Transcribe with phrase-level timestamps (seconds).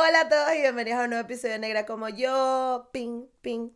[0.00, 2.88] Hola a todos y bienvenidos a un nuevo episodio de Negra como yo.
[2.92, 3.70] Ping, ping.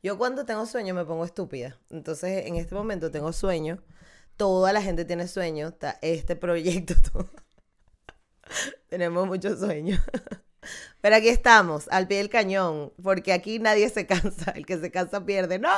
[0.00, 1.76] Yo cuando tengo sueño me pongo estúpida.
[1.90, 3.82] Entonces en este momento tengo sueño.
[4.36, 5.66] Toda la gente tiene sueño.
[5.66, 7.28] Está este proyecto.
[8.88, 9.98] Tenemos mucho sueño.
[11.00, 14.52] Pero aquí estamos, al pie del cañón, porque aquí nadie se cansa.
[14.52, 15.58] El que se cansa pierde.
[15.58, 15.68] ¡No!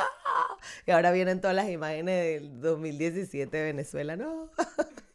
[0.85, 4.15] Y ahora vienen todas las imágenes del 2017 de Venezuela.
[4.15, 4.51] ¡No!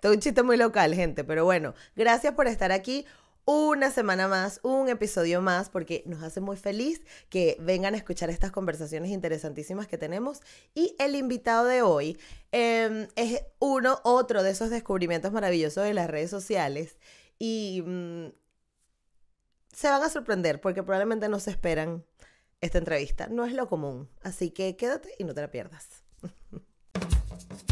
[0.00, 1.24] Todo un chiste muy local, gente.
[1.24, 3.06] Pero bueno, gracias por estar aquí
[3.44, 8.30] una semana más, un episodio más, porque nos hace muy feliz que vengan a escuchar
[8.30, 10.40] estas conversaciones interesantísimas que tenemos.
[10.74, 12.18] Y el invitado de hoy
[12.52, 16.96] em, es uno, otro de esos descubrimientos maravillosos de las redes sociales.
[17.38, 18.28] Y mm,
[19.72, 22.04] se van a sorprender porque probablemente no se esperan
[22.60, 23.26] esta entrevista.
[23.26, 24.08] No es lo común.
[24.22, 26.04] Así que quédate y no te la pierdas.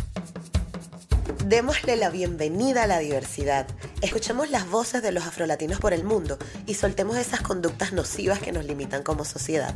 [1.46, 3.66] Démosle la bienvenida a la diversidad.
[4.02, 8.52] Escuchemos las voces de los afrolatinos por el mundo y soltemos esas conductas nocivas que
[8.52, 9.74] nos limitan como sociedad.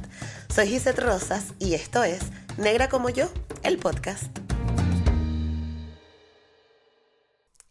[0.48, 2.22] Soy Gisette Rosas y esto es
[2.56, 3.28] Negra como yo,
[3.62, 4.24] el podcast.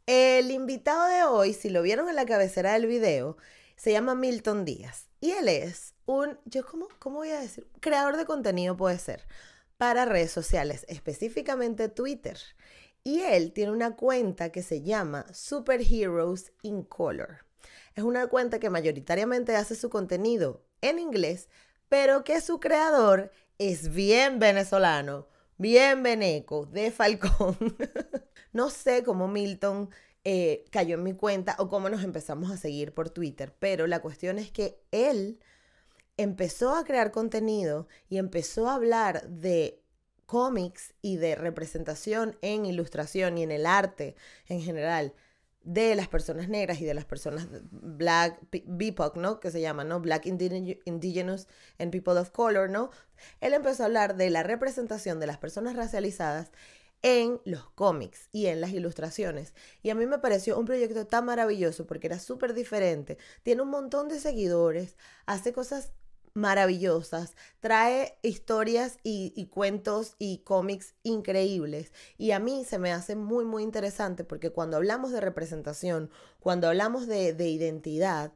[0.05, 3.38] El invitado de hoy, si lo vieron en la cabecera del video,
[3.75, 8.17] se llama Milton Díaz y él es un, yo cómo, cómo voy a decir, creador
[8.17, 9.25] de contenido puede ser
[9.77, 12.38] para redes sociales, específicamente Twitter.
[13.03, 17.45] Y él tiene una cuenta que se llama Superheroes in Color.
[17.95, 21.49] Es una cuenta que mayoritariamente hace su contenido en inglés,
[21.89, 27.57] pero que su creador es bien venezolano, bien veneco, de Falcón.
[28.53, 29.89] no sé cómo Milton
[30.23, 34.01] eh, cayó en mi cuenta o cómo nos empezamos a seguir por Twitter, pero la
[34.01, 35.39] cuestión es que él
[36.17, 39.82] empezó a crear contenido y empezó a hablar de
[40.33, 44.15] cómics y de representación en ilustración y en el arte
[44.47, 45.13] en general
[45.61, 49.39] de las personas negras y de las personas black, BIPOC, ¿no?
[49.39, 49.99] Que se llama, ¿no?
[49.99, 52.89] Black Indigenous and People of Color, ¿no?
[53.41, 56.49] Él empezó a hablar de la representación de las personas racializadas
[57.03, 59.53] en los cómics y en las ilustraciones.
[59.83, 63.19] Y a mí me pareció un proyecto tan maravilloso porque era súper diferente.
[63.43, 65.91] Tiene un montón de seguidores, hace cosas
[66.33, 71.91] maravillosas, trae historias y, cuentos y cómics increíbles.
[72.17, 76.67] Y a mí se me hace muy, muy interesante porque cuando hablamos de representación, cuando
[76.67, 78.33] hablamos de, identidad,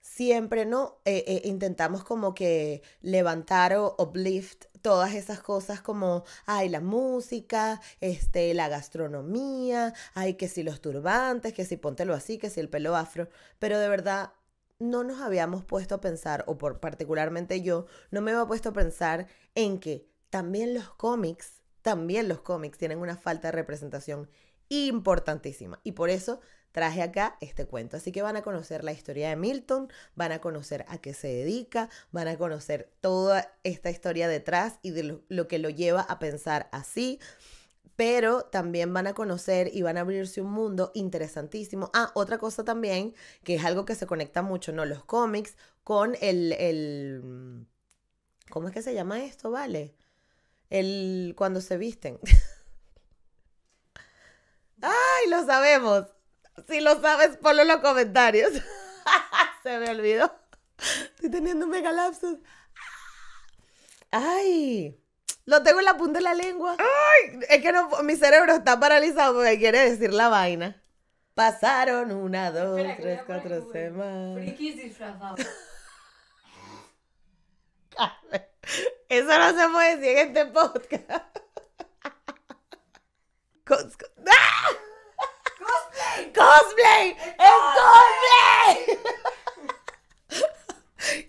[0.00, 6.70] siempre no eh, eh, intentamos como que levantar o uplift todas esas cosas como ay
[6.70, 12.48] la música este la gastronomía ay que si los turbantes que si póntelo así que
[12.48, 13.28] si el pelo afro
[13.58, 14.32] pero de verdad
[14.80, 18.72] no nos habíamos puesto a pensar, o por particularmente yo, no me había puesto a
[18.72, 24.28] pensar en que también los cómics, también los cómics tienen una falta de representación
[24.68, 25.80] importantísima.
[25.84, 26.40] Y por eso
[26.72, 27.96] traje acá este cuento.
[27.96, 31.28] Así que van a conocer la historia de Milton, van a conocer a qué se
[31.28, 36.02] dedica, van a conocer toda esta historia detrás y de lo, lo que lo lleva
[36.02, 37.20] a pensar así
[37.96, 41.90] pero también van a conocer y van a abrirse un mundo interesantísimo.
[41.92, 43.14] Ah, otra cosa también,
[43.44, 44.86] que es algo que se conecta mucho, ¿no?
[44.86, 47.66] Los cómics con el, el
[48.48, 49.94] ¿cómo es que se llama esto, vale?
[50.70, 52.18] El, cuando se visten.
[54.80, 56.06] ¡Ay, lo sabemos!
[56.68, 58.50] Si lo sabes, ponlo en los comentarios.
[59.62, 60.32] se me olvidó.
[61.14, 62.38] Estoy teniendo un mega lapsus.
[64.10, 64.99] ¡Ay!
[65.46, 66.76] Lo tengo en la punta de la lengua.
[66.78, 70.82] Ay, es que no, mi cerebro está paralizado porque quiere decir la vaina.
[71.34, 74.38] Pasaron una, dos, tres, cuatro semanas.
[74.38, 75.40] Frikis disfrazados.
[79.08, 81.10] Eso no se puede decir en este podcast.
[83.70, 84.68] ¡Ah!
[85.58, 86.32] ¡Cosplay!
[86.34, 87.10] ¡Cosplay!
[87.10, 88.98] ¡Es cosplay!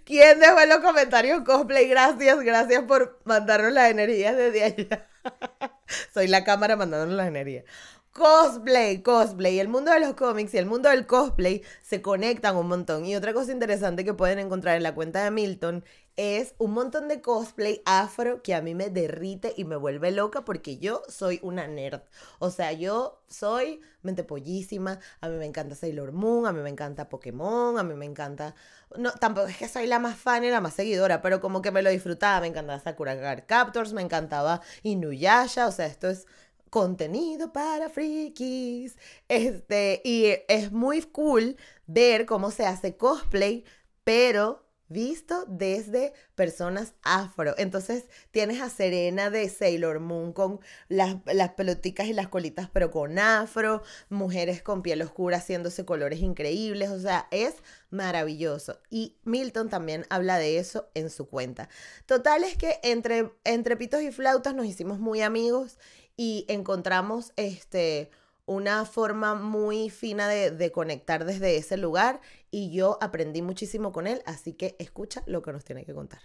[0.05, 1.87] ¿Quién dejó en los comentarios cosplay?
[1.87, 5.07] Gracias, gracias por mandarnos las energías desde allá.
[6.13, 7.65] Soy la cámara mandándonos las energías.
[8.13, 9.59] Cosplay, cosplay.
[9.59, 13.05] El mundo de los cómics y el mundo del cosplay se conectan un montón.
[13.05, 15.85] Y otra cosa interesante que pueden encontrar en la cuenta de Milton
[16.17, 20.45] es un montón de cosplay afro que a mí me derrite y me vuelve loca
[20.45, 22.01] porque yo soy una nerd.
[22.39, 24.99] O sea, yo soy mente pollísima.
[25.21, 28.55] A mí me encanta Sailor Moon, a mí me encanta Pokémon, a mí me encanta.
[28.97, 31.71] No, tampoco es que soy la más fan y la más seguidora, pero como que
[31.71, 32.41] me lo disfrutaba.
[32.41, 35.67] Me encantaba Sakura Card Captors, me encantaba Inuyasha.
[35.67, 36.27] O sea, esto es
[36.69, 38.97] contenido para frikis.
[39.27, 41.57] Este, y es muy cool
[41.87, 43.63] ver cómo se hace cosplay,
[44.03, 47.55] pero visto desde personas afro.
[47.57, 50.59] Entonces tienes a Serena de Sailor Moon con
[50.89, 56.19] las, las peloticas y las colitas, pero con afro, mujeres con piel oscura haciéndose colores
[56.19, 57.55] increíbles, o sea, es
[57.89, 58.79] maravilloso.
[58.89, 61.69] Y Milton también habla de eso en su cuenta.
[62.05, 65.77] Total es que entre, entre pitos y flautas nos hicimos muy amigos
[66.17, 68.11] y encontramos este
[68.51, 72.19] una forma muy fina de, conectar desde ese lugar
[72.49, 76.21] y yo aprendí muchísimo con él, así que escucha lo que nos tiene que contar.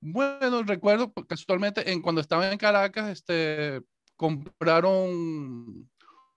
[0.00, 3.80] Bueno, recuerdo casualmente en cuando estaba en Caracas, este,
[4.16, 5.88] compraron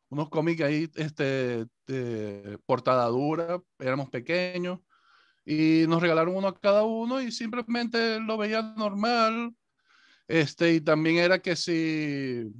[0.09, 4.79] unos cómics ahí, este, de portada dura, éramos pequeños,
[5.43, 9.55] y nos regalaron uno a cada uno y simplemente lo veía normal,
[10.27, 12.53] este, y también era que si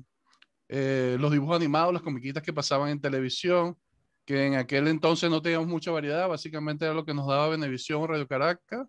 [0.70, 3.78] eh, los dibujos animados, las comiquitas que pasaban en televisión,
[4.26, 8.02] que en aquel entonces no teníamos mucha variedad, básicamente era lo que nos daba Venevisión
[8.02, 8.88] o Radio Caracas,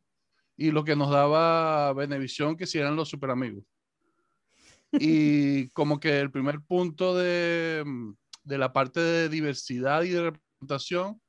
[0.57, 3.65] y lo que nos daba Venevisión, que si eran los super amigos.
[4.93, 7.85] Y como que el primer punto de,
[8.43, 11.21] de la parte de diversidad y de representación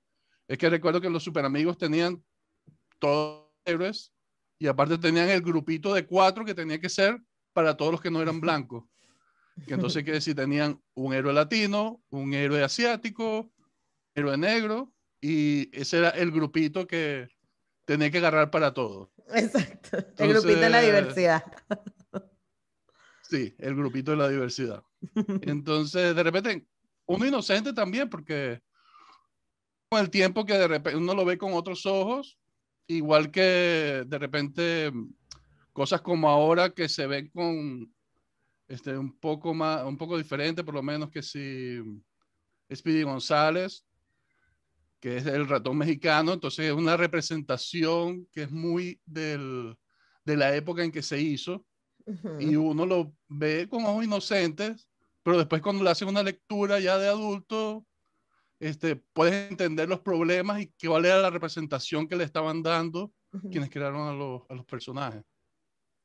[0.48, 2.24] es que recuerdo que los super amigos tenían
[2.98, 4.12] todos héroes
[4.58, 7.22] y aparte tenían el grupito de cuatro que tenía que ser
[7.54, 8.84] para todos los que no eran blancos.
[9.68, 13.52] Que entonces quiere decir, tenían un héroe latino, un héroe asiático, un
[14.16, 17.30] héroe negro, y ese era el grupito que
[17.86, 19.12] tenía que agarrar para todo.
[19.34, 21.44] Exacto, el grupito de la diversidad.
[23.24, 24.84] Sí, el grupito de la diversidad.
[25.42, 26.66] Entonces, de repente,
[27.06, 28.62] uno inocente también, porque
[29.90, 32.40] con el tiempo que de repente uno lo ve con otros ojos,
[32.88, 34.92] igual que de repente
[35.74, 37.94] cosas como ahora que se ven con
[38.70, 41.80] este, un poco más, un poco diferente, por lo menos que si
[42.74, 43.84] Speedy González,
[45.00, 49.76] que es el ratón mexicano, entonces es una representación que es muy del,
[50.24, 51.66] de la época en que se hizo,
[52.40, 54.90] y uno lo ve con ojos inocentes,
[55.22, 57.86] pero después cuando le hacen una lectura ya de adulto,
[58.60, 63.14] este, puedes entender los problemas y cuál era la representación que le estaban dando
[63.52, 65.24] quienes crearon a los, a los personajes.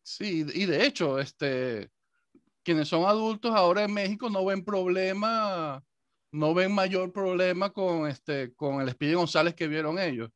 [0.03, 1.91] Sí, y de hecho, este,
[2.65, 5.85] quienes son adultos ahora en México no ven problema,
[6.33, 10.31] no ven mayor problema con, este, con el Speedy González que vieron ellos.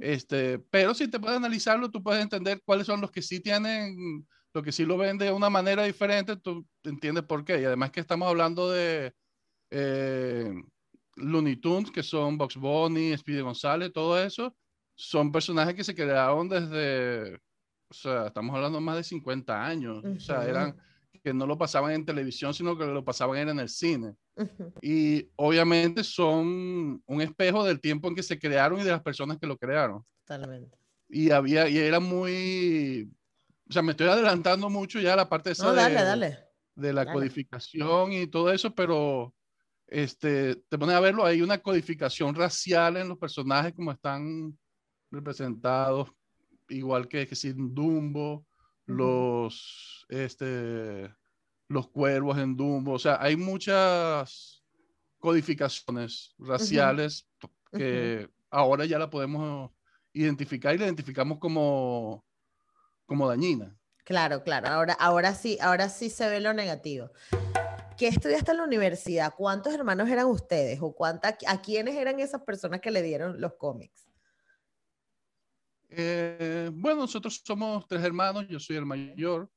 [0.00, 4.26] este, pero si te puedes analizarlo, tú puedes entender cuáles son los que sí tienen,
[4.54, 7.60] los que sí lo ven de una manera diferente, tú entiendes por qué.
[7.60, 9.12] Y además que estamos hablando de
[9.70, 10.52] eh,
[11.16, 14.56] Looney Tunes, que son Box Bunny, Speedy González, todo eso,
[14.94, 17.34] son personajes que se crearon desde,
[17.90, 20.04] o sea, estamos hablando más de 50 años.
[20.04, 20.76] O sea, eran
[21.26, 24.14] que no lo pasaban en televisión, sino que lo pasaban en el cine.
[24.80, 29.36] Y obviamente son un espejo del tiempo en que se crearon y de las personas
[29.36, 30.04] que lo crearon.
[30.24, 30.78] Totalmente.
[31.08, 33.10] Y había, y era muy,
[33.68, 36.38] o sea, me estoy adelantando mucho ya a la parte de, no, dale, dale.
[36.76, 39.34] de la codificación y todo eso, pero
[39.88, 44.56] este, te pones a verlo, hay una codificación racial en los personajes como están
[45.10, 46.08] representados,
[46.68, 48.46] igual que, que sin Dumbo,
[48.86, 51.14] los, este,
[51.68, 54.64] los cuervos en Dumbo, o sea, hay muchas
[55.18, 57.28] codificaciones raciales
[57.72, 59.70] que ahora ya la podemos
[60.12, 62.24] identificar y la identificamos como,
[63.04, 63.76] como dañina.
[64.04, 67.10] Claro, claro, ahora, ahora sí, ahora sí se ve lo negativo.
[67.98, 69.34] ¿Qué estudiaste en la universidad?
[69.34, 70.78] ¿Cuántos hermanos eran ustedes?
[70.82, 74.06] ¿O cuánta, a quiénes eran esas personas que le dieron los cómics?
[75.88, 79.48] Eh, bueno, nosotros somos tres hermanos, yo soy el mayor.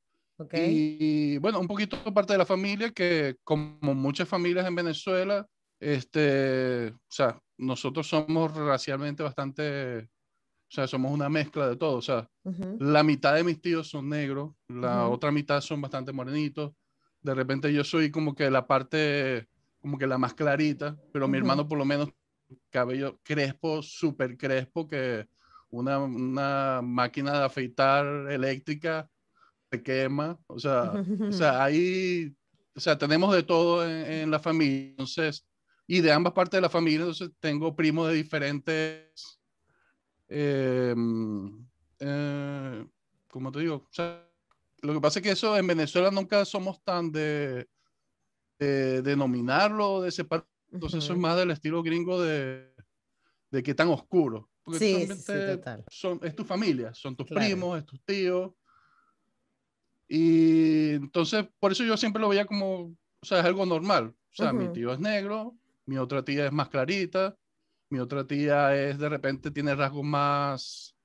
[0.54, 5.46] Y bueno, un poquito parte de la familia que como muchas familias en Venezuela,
[5.80, 11.98] este, o sea, nosotros somos racialmente bastante, o sea, somos una mezcla de todo.
[11.98, 12.30] O sea,
[12.80, 16.72] la mitad de mis tíos son negros, la otra mitad son bastante morenitos.
[17.22, 19.50] De repente yo soy como que la parte,
[19.82, 22.10] como que la más clarita, pero mi hermano por lo menos
[22.70, 25.28] cabello crespo, súper crespo, que
[25.72, 29.10] una, una máquina de afeitar eléctrica
[29.72, 32.36] se quema, o sea, o sea, ahí,
[32.76, 35.46] o sea, tenemos de todo en, la familia, entonces,
[35.86, 39.40] y de ambas partes de la familia, entonces tengo primos de diferentes,
[40.28, 40.96] eh,
[42.00, 42.86] eh,
[43.30, 43.76] ¿cómo te digo?
[43.76, 44.26] O sea,
[44.82, 47.68] lo que pasa es que eso en Venezuela nunca somos tan de,
[48.58, 52.74] de denominarlo, de separar, entonces eso es más del estilo gringo de,
[53.52, 55.86] de que tan oscuro sí, sí, total.
[55.90, 58.52] Son, es tu familia, son tus primos, es tus tíos.
[60.08, 64.16] Y entonces, por eso yo siempre lo veía como, o sea, es algo normal.
[64.32, 67.36] O sea, mi tío es negro, mi otra tía es más clarita,
[67.90, 70.96] mi otra tía es de repente tiene rasgos más,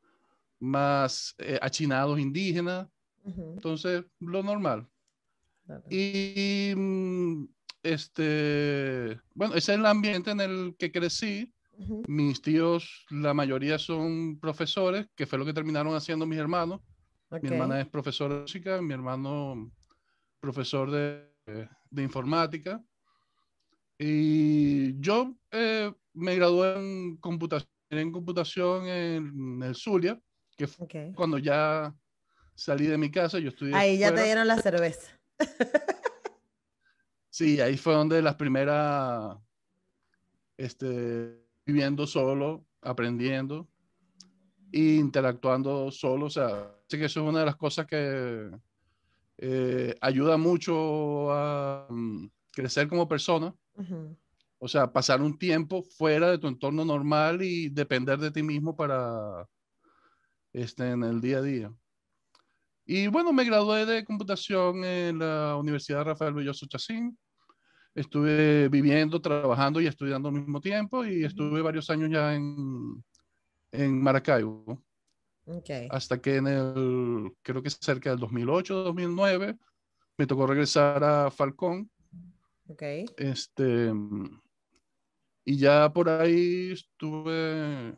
[0.60, 2.88] más eh, achinados indígenas.
[3.24, 4.88] Ujú, Entonces, lo normal.
[5.66, 5.84] claro.
[5.90, 7.44] Y mm,
[7.82, 11.52] este, bueno, ese es el ambiente en el que crecí.
[12.06, 16.80] Mis tíos, la mayoría son profesores, que fue lo que terminaron haciendo mis hermanos.
[17.42, 19.72] Mi hermana es profesora de música, mi hermano
[20.40, 21.28] profesor de,
[21.90, 22.82] de informática.
[23.98, 30.20] Y yo eh, me gradué en computación, en computación en el Zulia,
[30.56, 31.94] que fue cuando ya
[32.54, 33.38] salí de mi casa.
[33.38, 35.10] Yo estudié Ahí ya te dieron la cerveza.
[37.30, 39.36] Sí, ahí fue donde las primeras,
[40.56, 43.68] este, viviendo solo, aprendiendo
[44.72, 46.26] e interactuando solo.
[46.26, 48.50] O sea, sé que eso es una de las cosas que
[49.38, 53.54] eh, ayuda mucho a mm, crecer como persona.
[53.76, 54.16] Ujú,
[54.58, 58.76] O sea, pasar un tiempo fuera de tu entorno normal y depender de ti mismo
[58.76, 59.48] para,
[60.52, 61.74] este, en el día a día.
[62.86, 67.18] Y bueno, me gradué de computación en la Universidad Rafael Belloso Chacín.
[67.94, 73.04] Estuve viviendo, trabajando y estudiando al mismo tiempo y estuve varios años ya en,
[73.70, 74.82] en Maracaibo,
[75.46, 75.70] Ok.
[75.90, 79.56] hasta que en el, creo que cerca del 2008, 2009,
[80.18, 81.90] me tocó regresar a Falcón.
[82.68, 82.82] Ok.
[83.16, 83.92] Este,
[85.44, 87.96] y ya por ahí estuve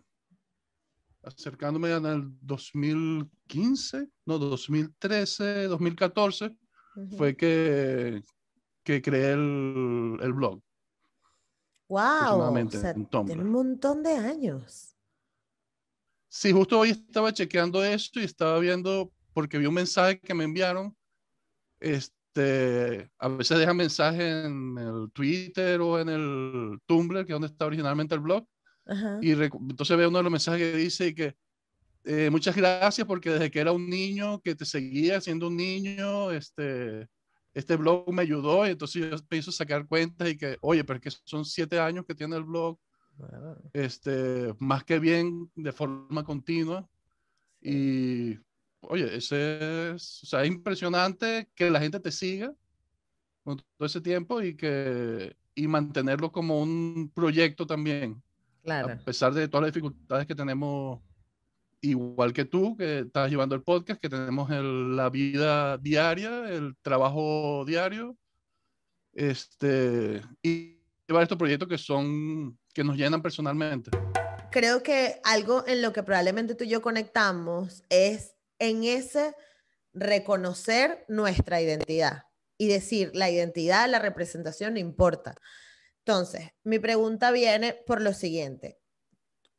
[1.23, 6.57] acercándome en el 2015, no, 2013, 2014,
[6.97, 7.17] ujú.
[7.17, 8.23] fue que,
[8.87, 10.63] que creé el, el blog.
[11.89, 14.97] Wow, o sea, tiene un montón de años.
[16.29, 20.45] Sí, justo hoy estaba chequeando esto y estaba viendo, porque vi un mensaje que me
[20.45, 20.97] enviaron.
[21.81, 27.49] Este, a veces dejan mensajes en el Twitter o en el Tumblr, que es donde
[27.49, 28.47] está originalmente el blog.
[28.87, 29.19] Ajá.
[29.21, 31.37] Y entonces veo uno de los mensajes que dice que
[32.05, 36.31] eh, muchas gracias porque desde que era un niño, que te seguía siendo un niño,
[36.31, 37.09] este,
[37.57, 38.67] este blog me ayudó.
[38.67, 41.81] Y entonces yo empiezo a sacar cuentas y que, oye, pero es que son siete
[41.81, 42.79] años que tiene el blog,
[43.19, 43.71] Wow.
[43.73, 46.87] este, más que bien, de forma continua.
[47.63, 48.39] Y,
[48.81, 52.55] oye, ese es, o sea, es impresionante que la gente te siga
[53.43, 58.23] con todo ese tiempo y que y mantenerlo como un proyecto también,
[58.63, 58.93] Claro.
[58.93, 61.01] a pesar de todas las dificultades que tenemos,
[61.81, 66.77] igual que tú, que estás llevando el podcast, que tenemos el- la vida diaria, el
[66.83, 68.17] trabajo diario,
[69.13, 73.91] este, y llevar estos proyectos que son, que nos llenan personalmente.
[74.51, 79.35] Creo que algo en lo que probablemente tú y yo conectamos es en ese
[79.93, 82.25] reconocer nuestra identidad
[82.59, 85.35] y decir la identidad, la representación no importa.
[85.99, 88.79] Entonces, mi pregunta viene por lo siguiente.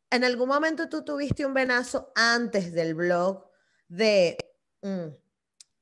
[0.10, 3.46] ¿En algún momento tú tuviste un venazo antes del blog
[3.90, 4.38] de
[4.82, 5.08] mm,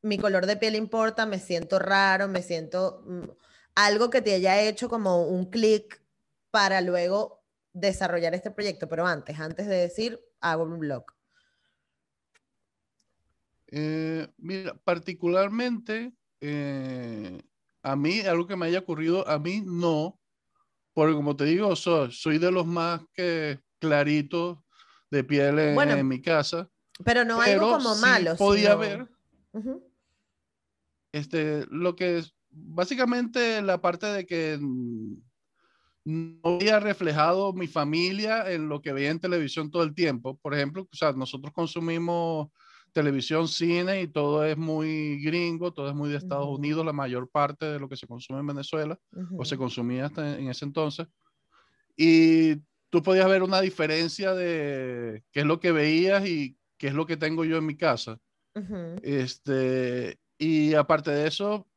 [0.04, 3.24] mi color de piel importa, me siento raro, me siento mm,
[3.76, 6.02] algo que te haya hecho como un clic
[6.52, 11.06] para luego desarrollar este proyecto, pero antes, antes de decir, hago un blog.
[13.68, 17.42] Eh, mira, particularmente eh,
[17.84, 20.20] a mí, algo que me haya ocurrido, a mí no,
[20.94, 24.60] porque como te digo, so- soy de los más que claritos
[25.12, 26.70] de piel en, Bueno, en mi casa,
[27.04, 28.36] Pero no pero algo como sí malo.
[28.38, 29.08] podía sino- ver
[29.54, 29.84] Ujú,
[31.14, 34.58] este, lo que es básicamente la parte de que
[36.06, 40.38] no había reflejado mi familia en lo que veía en televisión todo el tiempo.
[40.38, 42.50] Por ejemplo, o sea, nosotros consumimos
[42.94, 46.56] televisión, cine y todo es muy gringo, todo es muy de Estados Ujú.
[46.56, 48.98] Unidos, la mayor parte de lo que se consume en Venezuela
[49.32, 51.08] o se consumía hasta en ese entonces.
[51.98, 52.56] Y
[52.90, 57.06] tú podías ver una diferencia de qué es lo que veías y qué es lo
[57.06, 58.20] que tengo yo en mi casa.
[58.56, 61.68] Ujú, Este, y aparte de eso,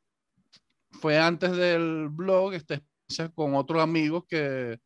[0.93, 4.79] fue antes del blog, esta experiencia con otros amigos que,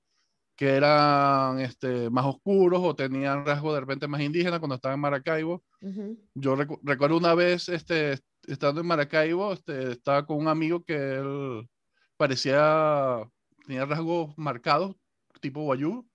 [0.57, 5.01] que eran este, más oscuros o tenían rasgos de repente más indígenas cuando estaba en
[5.01, 5.63] Maracaibo.
[5.81, 10.85] ujú, Yo recu- recuerdo una vez, este, estando en Maracaibo, este, estaba con un amigo
[10.85, 11.69] que él
[12.17, 13.23] parecía,
[13.67, 14.95] tenía rasgos marcados,
[15.41, 16.07] tipo guayú,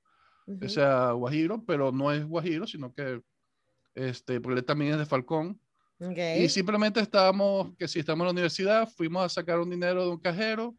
[0.61, 0.69] o ujú.
[0.69, 3.21] sea, guajiro, pero no es guajiro, sino que,
[3.95, 5.61] este, porque él también es de Falcón.
[6.31, 10.11] Y simplemente estábamos, que si estamos en la universidad, fuimos a sacar un dinero de
[10.11, 10.75] un cajero.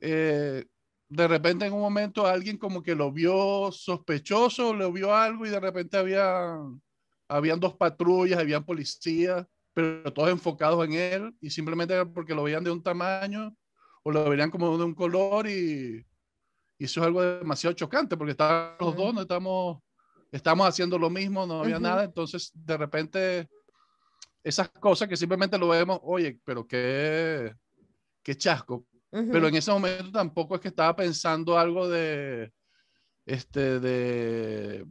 [0.00, 0.66] eh,
[1.08, 5.50] de repente en un momento alguien como que lo vio sospechoso, le vio algo y
[5.50, 6.56] de repente había,
[7.28, 12.64] habían dos patrullas, habían policías, pero todos enfocados en él y simplemente porque lo veían
[12.64, 13.56] de un tamaño
[14.02, 16.04] o lo veían como de un color y,
[16.78, 19.78] y eso es algo demasiado chocante porque estaban los dos, no estamos
[20.32, 23.48] estamos haciendo lo mismo, no había nada, entonces de repente
[24.42, 27.54] esas cosas que simplemente lo vemos, oye, pero qué,
[28.22, 28.86] qué chasco.
[29.10, 32.52] Pero en ese momento tampoco es que estaba pensando algo de,
[33.24, 34.86] este, de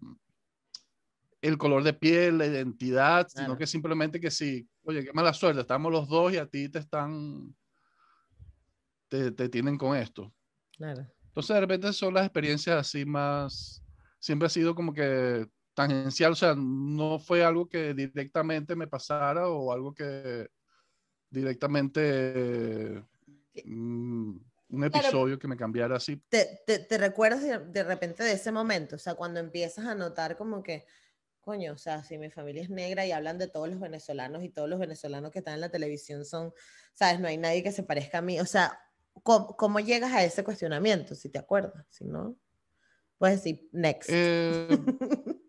[1.41, 5.61] el color de piel, la identidad, sino que simplemente que sí, oye, qué mala suerte,
[5.61, 7.55] estamos los dos y a ti te están,
[9.09, 10.33] te, te tienen con esto.
[10.75, 11.07] Claro.
[11.35, 13.83] Entonces de repente son las experiencias así más,
[14.19, 19.49] siempre ha sido como que tangencial, o sea, no fue algo que directamente me pasara
[19.49, 20.47] o algo que
[21.29, 23.03] directamente
[23.65, 24.37] mm,
[24.69, 26.15] un episodio que me cambiara así.
[26.29, 28.95] ¿Te, te, recuerdas de, repente de ese momento?
[28.95, 30.85] O sea, cuando empiezas a notar como que,
[31.41, 34.47] coño, o sea, si mi familia es negra y hablan de todos los venezolanos y
[34.47, 36.53] todos los venezolanos que están en la televisión son,
[36.93, 38.39] sabes, no hay nadie que se parezca a mí.
[38.39, 38.79] O sea,
[39.23, 41.15] ¿cómo, cómo llegas a ese cuestionamiento?
[41.15, 42.35] Si te acuerdas, si no.
[43.17, 44.09] Puedes decir, next.
[44.11, 44.67] Eh,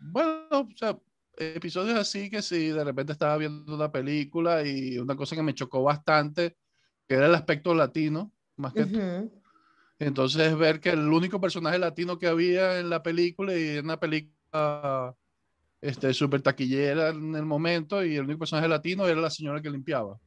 [0.00, 0.98] bueno, o sea,
[1.36, 5.54] episodios así que si de repente estaba viendo una película y una cosa que me
[5.54, 6.56] chocó bastante,
[7.06, 9.28] que era el aspecto latino, más que
[9.98, 14.00] Entonces ver que el único personaje latino que había en la película y en una
[14.00, 15.14] película
[15.80, 19.70] este, súper taquillera en el momento y el único personaje latino era la señora que
[19.70, 20.18] limpiaba.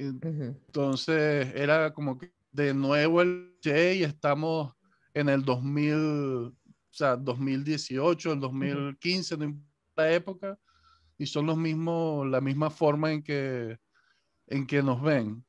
[0.00, 4.74] Entonces era como que de nuevo el Che y estamos
[5.12, 6.54] en el 2000, o
[6.90, 10.58] sea, 2018, el 2015, no importa la época,
[11.18, 13.78] y son los mismos, la misma forma en que,
[14.46, 15.44] en que nos ven.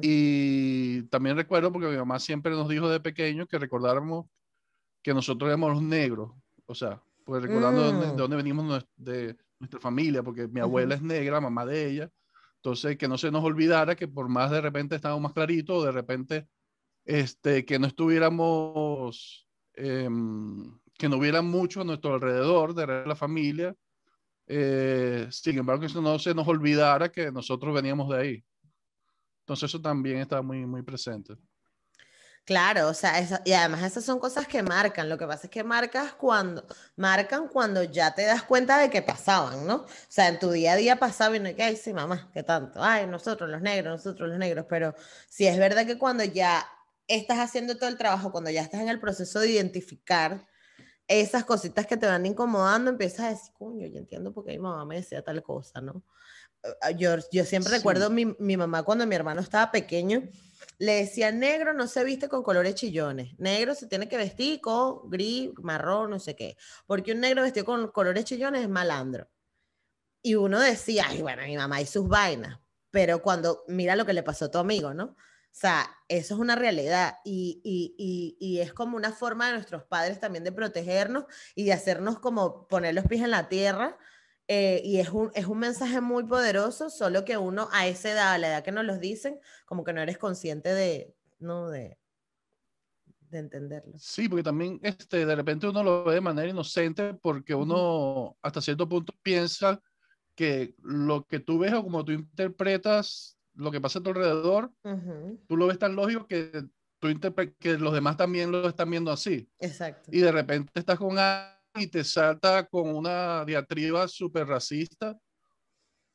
[0.00, 4.26] Y también recuerdo, porque mi mamá siempre nos dijo de pequeño que recordáramos
[5.02, 6.32] que nosotros éramos los negros,
[6.64, 8.38] o sea, pues recordando de, dónde, mm.
[8.38, 12.10] venimos de nuestra familia, porque mi abuela es negra, mamá de ella,
[12.56, 15.92] entonces que no se nos olvidara que por más de repente estábamos más claritos, de
[15.92, 16.48] repente
[17.04, 23.74] este, que no estuviéramos, em, que no hubiera mucho a nuestro alrededor de la familia.
[24.48, 28.44] Eh, sin embargo, que no se nos olvidara que nosotros veníamos de ahí.
[29.40, 31.34] Entonces eso también está muy, muy presente.
[32.46, 35.08] Claro, o sea, y además esas son cosas que marcan.
[35.08, 39.02] Lo que pasa es que marcas cuando, marcan cuando ya te das cuenta de que
[39.02, 39.74] pasaban, ¿no?
[39.78, 42.30] O sea, en tu día a día pasaba y no hay que, ay, sí, mamá,
[42.32, 42.80] ¿qué tanto?
[42.80, 44.66] Ay, nosotros los negros, nosotros los negros.
[44.68, 44.94] Pero
[45.28, 46.64] sí es verdad que cuando ya
[47.08, 50.46] estás haciendo todo el trabajo, cuando ya estás en el proceso de identificar
[51.08, 54.58] esas cositas que te van incomodando, empiezas a decir, coño, yo entiendo por qué mi
[54.58, 56.04] mamá me decía tal cosa, ¿no?
[56.80, 60.22] Ah, yo, yo siempre recuerdo mi, mi mamá cuando mi hermano estaba pequeño,
[60.78, 65.08] le decía, negro no se viste con colores chillones, negro se tiene que vestir con
[65.10, 69.28] gris, marrón, no sé qué, porque un negro vestido con colores chillones es malandro.
[70.22, 72.58] Y uno decía, ay, bueno, mi mamá y sus vainas,
[72.90, 75.14] pero cuando mira lo que le pasó a tu amigo, ¿no?
[75.56, 77.62] O sea, eso es una realidad y,
[78.38, 82.68] y, es como una forma de nuestros padres también de protegernos y de hacernos como
[82.68, 83.96] poner los pies en la tierra.
[84.48, 88.32] Eh, y es un, es un mensaje muy poderoso, solo que uno a esa edad,
[88.32, 91.68] a la edad que nos los dicen, como que no eres consciente de, ¿no?
[91.68, 91.98] de,
[93.30, 93.94] de entenderlo.
[93.98, 98.60] Sí, porque también este, de repente uno lo ve de manera inocente porque uno hasta
[98.60, 99.82] cierto punto piensa
[100.36, 104.70] que lo que tú ves o como tú interpretas lo que pasa a tu alrededor,
[105.48, 106.52] tú lo ves tan lógico que,
[106.98, 107.08] tú
[107.58, 109.48] que los demás también lo están viendo así.
[109.58, 110.10] Exacto.
[110.12, 111.16] Y de repente estás con
[111.76, 115.16] y te salta con una diatriba súper racista.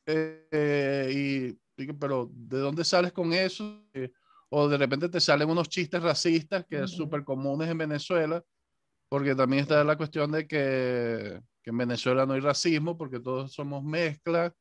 [0.06, 3.84] Eh, y, pero ¿de dónde sales con eso?
[3.94, 4.12] Eh,
[4.50, 8.44] o de repente te salen unos chistes racistas que son súper comunes en Venezuela,
[9.08, 13.54] porque también está la cuestión de que, que en Venezuela no hay racismo, porque todos
[13.54, 14.52] somos mezclas,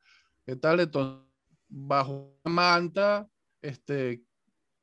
[0.46, 0.80] ¿qué tal?
[0.80, 1.30] Entonces
[1.70, 3.28] bajo manta,
[3.62, 4.22] este,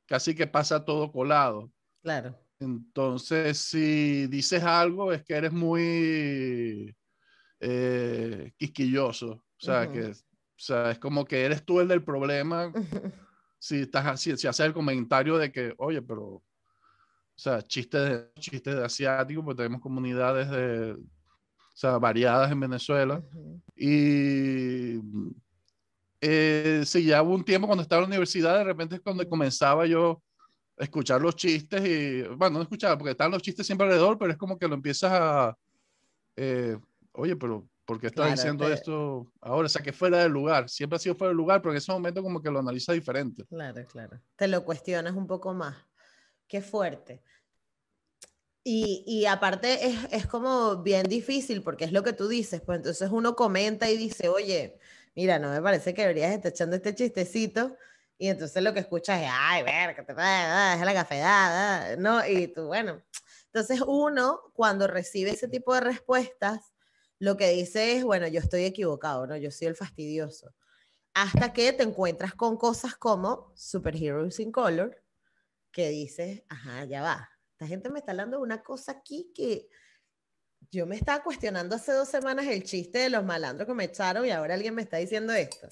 [0.05, 1.71] casi que pasa todo colado.
[2.01, 2.35] Claro.
[2.59, 6.95] Entonces, si dices algo, es que eres muy
[7.59, 9.31] eh, quisquilloso.
[9.31, 10.13] O sea, que
[10.57, 12.73] o sea, es como que eres tú el del problema.
[13.59, 16.43] si, estás, si, si haces el comentario de que, oye, pero, o
[17.35, 23.23] sea, chistes de, chistes de asiático, pues tenemos comunidades de, o sea, variadas en Venezuela.
[23.75, 24.99] Y
[26.21, 29.29] eh, sí, ya hubo un tiempo cuando estaba en la universidad, de repente es cuando
[29.29, 30.23] comenzaba yo
[30.77, 34.37] escuchar los chistes y, bueno, no escuchaba, porque estaban los chistes siempre alrededor, pero es
[34.37, 35.57] como que lo empiezas a,
[36.35, 36.77] eh,
[37.13, 39.65] oye, pero ¿por qué estás diciendo esto ahora?
[39.65, 41.91] O sea, que fuera del lugar, siempre ha sido fuera del lugar, pero en ese
[41.91, 43.45] momento como que lo analiza diferente.
[43.45, 44.19] Claro, claro.
[44.35, 45.75] Te lo cuestionas un poco más.
[46.47, 47.21] Qué fuerte.
[48.63, 52.79] Y, y, aparte es, es, como bien difícil porque es lo que tú dices, pues
[52.79, 54.77] entonces uno comenta y dice, oye,
[55.15, 57.77] mira, no me parece que deberías estar echando este chistecito.
[58.17, 62.25] Y entonces lo que escuchas es, ay, ver, que te es la cafedad, ¿no?
[62.27, 63.01] Y tú, bueno,
[63.45, 66.73] Entonces uno, cuando recibe ese tipo de respuestas,
[67.19, 69.37] lo que dice es, bueno, yo estoy equivocado, ¿no?
[69.37, 70.53] Yo soy el fastidioso.
[71.13, 75.03] Hasta que te encuentras con cosas como Superheroes in Color,
[75.71, 77.29] que dices, ajá, ya va.
[77.51, 79.67] Esta gente me está hablando de una cosa aquí que
[80.71, 84.25] yo me estaba cuestionando hace dos semanas el chiste de los malandros que me echaron
[84.25, 85.67] y ahora alguien me está diciendo esto.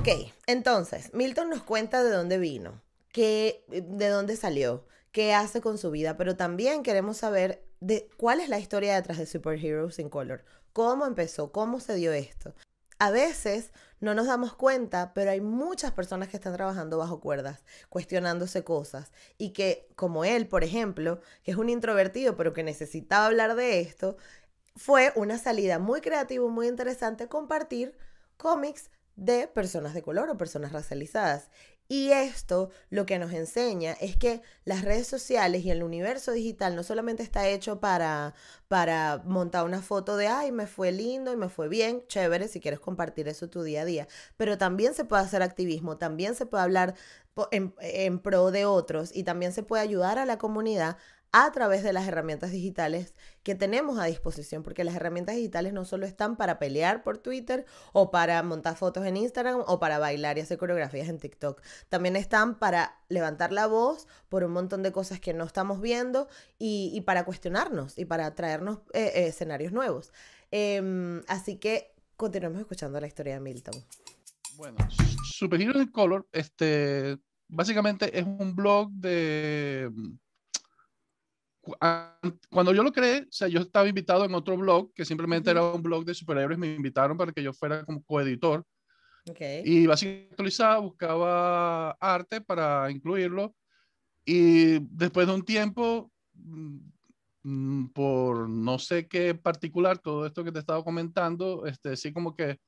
[0.00, 0.08] Ok,
[0.46, 2.80] entonces, Milton nos cuenta de dónde vino,
[3.12, 8.40] qué, de dónde salió, qué hace con su vida, pero también queremos saber de cuál
[8.40, 12.54] es la historia detrás de Superheroes in Color, cómo empezó, cómo se dio esto.
[12.98, 17.62] A veces no nos damos cuenta, pero hay muchas personas que están trabajando bajo cuerdas,
[17.90, 23.26] cuestionándose cosas, y que, como él, por ejemplo, que es un introvertido, pero que necesitaba
[23.26, 24.16] hablar de esto,
[24.74, 27.98] fue una salida muy creativa, muy interesante compartir
[28.38, 28.88] cómics
[29.20, 31.50] de personas de color o personas racializadas.
[31.88, 36.76] Y esto lo que nos enseña es que las redes sociales y el universo digital
[36.76, 38.32] no solamente está hecho para,
[38.68, 42.60] para montar una foto de, ay, me fue lindo y me fue bien, chévere, si
[42.60, 46.46] quieres compartir eso tu día a día, pero también se puede hacer activismo, también se
[46.46, 46.94] puede hablar
[47.50, 50.96] en, en pro de otros y también se puede ayudar a la comunidad
[51.32, 55.84] a través de las herramientas digitales que tenemos a disposición, porque las herramientas digitales no
[55.84, 60.38] solo están para pelear por Twitter o para montar fotos en Instagram o para bailar
[60.38, 64.92] y hacer coreografías en TikTok, también están para levantar la voz por un montón de
[64.92, 70.12] cosas que no estamos viendo y, para cuestionarnos y para traernos eh, eh, escenarios nuevos.
[70.50, 73.74] Em, así que continuemos escuchando la historia de Milton.
[74.56, 74.76] Bueno,
[75.22, 79.90] Superheroes in Color, este, básicamente es un blog de
[82.50, 85.62] cuando yo lo creé, o sea, yo estaba invitado en otro blog, que simplemente era
[85.64, 88.64] un blog de superhéroes, me invitaron para que yo fuera como coeditor.
[89.28, 89.62] Okay.
[89.64, 93.54] Y básicamente actualizaba, buscaba arte para incluirlo.
[94.24, 96.10] Y después de un tiempo,
[97.42, 102.34] mm, por no sé qué particular, todo esto que te estaba comentando, este, sí como
[102.34, 102.58] que,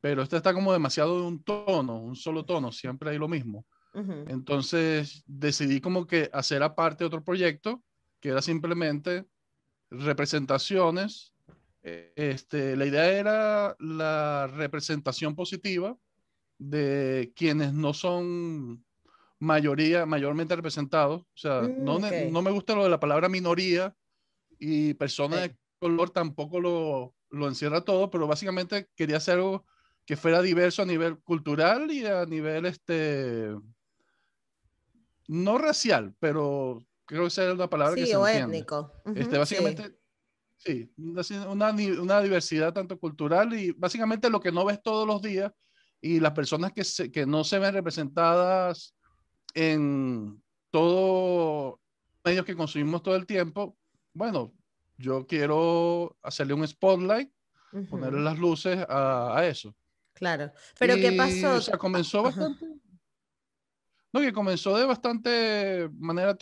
[0.00, 3.66] pero esto está como demasiado de un tono, un solo tono, siempre hay lo mismo.
[4.28, 7.82] Entonces decidí como que hacer aparte otro proyecto
[8.20, 9.26] que era simplemente
[9.90, 11.32] representaciones.
[11.82, 15.96] Este, la idea era la representación positiva
[16.58, 18.84] de quienes no son
[19.38, 21.22] mayoría, mayormente representados.
[21.22, 23.94] O sea, no, mm, no, me gusta lo de la palabra minoría
[24.58, 29.64] y personas de color tampoco lo, lo encierra todo, pero básicamente quería hacer algo
[30.04, 33.54] que fuera diverso a nivel cultural y a nivel, este,
[35.28, 38.92] no racial, pero creo que esa es una palabra que se o étnico.
[39.16, 39.98] este, básicamente,
[40.58, 40.92] sí,
[41.48, 45.50] una, una, diversidad tanto cultural y básicamente lo que no ves todos los días
[46.02, 48.94] y las personas que, se, que no se ven representadas
[49.54, 50.40] en
[50.70, 51.76] todos
[52.22, 53.76] medios que consumimos todo el tiempo,
[54.12, 54.52] bueno,
[54.98, 57.32] yo quiero hacerle un spotlight,
[57.88, 59.74] ponerle las luces a, a, eso.
[60.12, 61.54] Claro, pero ¿qué pasó?
[61.54, 62.66] O sea, comenzó bastante...
[64.12, 66.34] No, que comenzó de bastante manera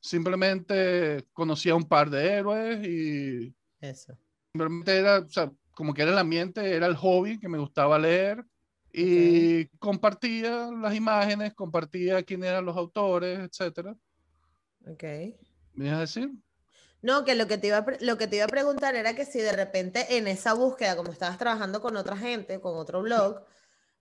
[0.00, 4.16] simplemente conocía un par de héroes y eso.
[4.52, 7.98] Simplemente era, o sea, como que era el ambiente, era el hobby que me gustaba
[7.98, 8.44] leer
[8.92, 13.96] y compartía las imágenes, compartía quién eran los autores, etcétera.
[14.86, 15.02] Ok.
[15.74, 16.30] ¿Me ibas a decir?
[17.00, 19.24] No, que lo que, te iba a, lo que te iba a preguntar era que
[19.24, 23.44] si de repente en esa búsqueda, como estabas trabajando con otra gente, con otro blog,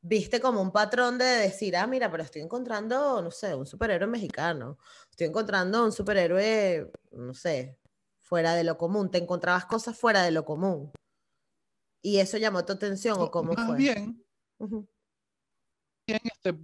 [0.02, 4.08] viste como un patrón de decir, ah, mira, pero estoy encontrando, no sé, un superhéroe
[4.08, 4.78] mexicano,
[5.10, 7.78] estoy encontrando un superhéroe, no sé,
[8.20, 10.92] fuera de lo común, te encontrabas cosas fuera de lo común.
[12.02, 13.78] ¿Y eso llamó tu atención o cómo Más fue?
[13.78, 14.26] Bien,
[16.08, 16.58] bien este,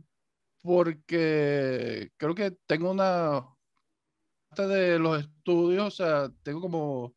[0.64, 3.46] porque creo que tengo una
[4.50, 7.16] parte de los estudios, o sea, tengo como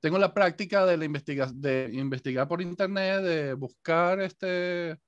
[0.00, 5.00] tengo la práctica de la investiga de investigar por internet, de buscar este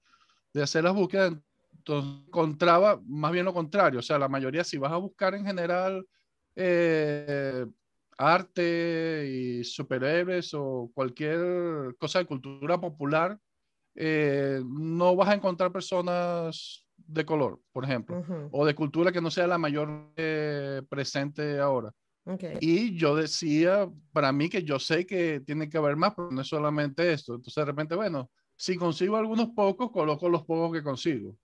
[0.53, 1.33] de hacer las búsquedas,
[1.77, 4.01] entonces encontraba más bien lo contrario.
[4.01, 6.07] O sea, la mayoría, si vas a buscar en general
[6.57, 7.67] eh,
[8.19, 13.39] arte y superhéroes o cualquier cosa de cultura popular,
[13.95, 19.31] eh, no vas a encontrar personas de color, por ejemplo, o de cultura que no
[19.31, 21.93] sea la mayor eh, presente ahora.
[22.61, 26.43] Y yo decía, para mí, que yo sé que tiene que haber más, pero no
[26.43, 27.35] es solamente esto.
[27.35, 28.31] Entonces, de repente, bueno,
[28.61, 31.35] si consigo algunos pocos, coloco los pocos que consigo.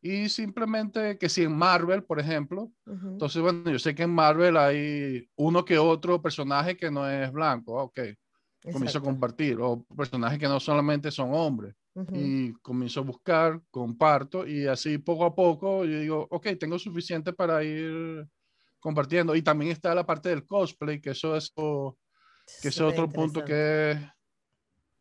[0.00, 4.56] Y simplemente que si en Marvel, por ejemplo, entonces, bueno, yo sé que en Marvel
[4.56, 8.00] hay uno que otro personaje que no es blanco, ah, ok,
[8.72, 11.74] comienzo a compartir, o personajes que no solamente son hombres,
[12.14, 17.34] y comienzo a buscar, comparto, y así poco a poco yo digo, ok, tengo suficiente
[17.34, 18.26] para ir
[18.80, 19.36] compartiendo.
[19.36, 21.52] Y también está la parte del cosplay, que eso es,
[22.62, 23.98] que es otro punto que,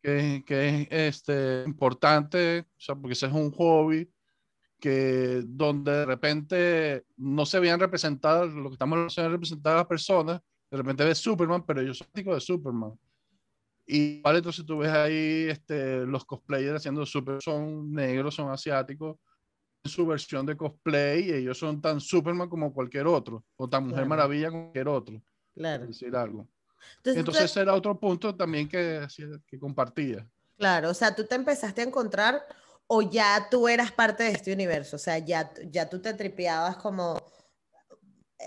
[0.05, 4.07] que, que, es este, importante, o sea, porque ese es un hobby
[4.79, 10.77] que donde de repente no se veían representadas, lo que estamos representadas las personas, de
[10.77, 12.93] repente ves Superman, pero yo soy de Superman.
[13.87, 19.17] Y vale, entonces tú ves ahí este, los cosplayers haciendo Superman, son negros, son asiáticos,
[19.83, 23.87] en su versión de cosplay, y ellos son tan Superman como cualquier otro, o tan
[23.87, 25.21] Mujer Maravilla como cualquier otro.
[25.55, 25.87] Claro.
[25.87, 26.47] Decir algo.
[27.03, 29.07] Entonces, ese era otro punto también que,
[29.47, 30.27] que compartía.
[30.57, 32.45] Claro, o sea, tú te empezaste a encontrar
[32.87, 36.77] o ya tú eras parte de este universo, o sea, ya, ya tú te tripeabas
[36.77, 37.17] como,
[38.39, 38.45] eh,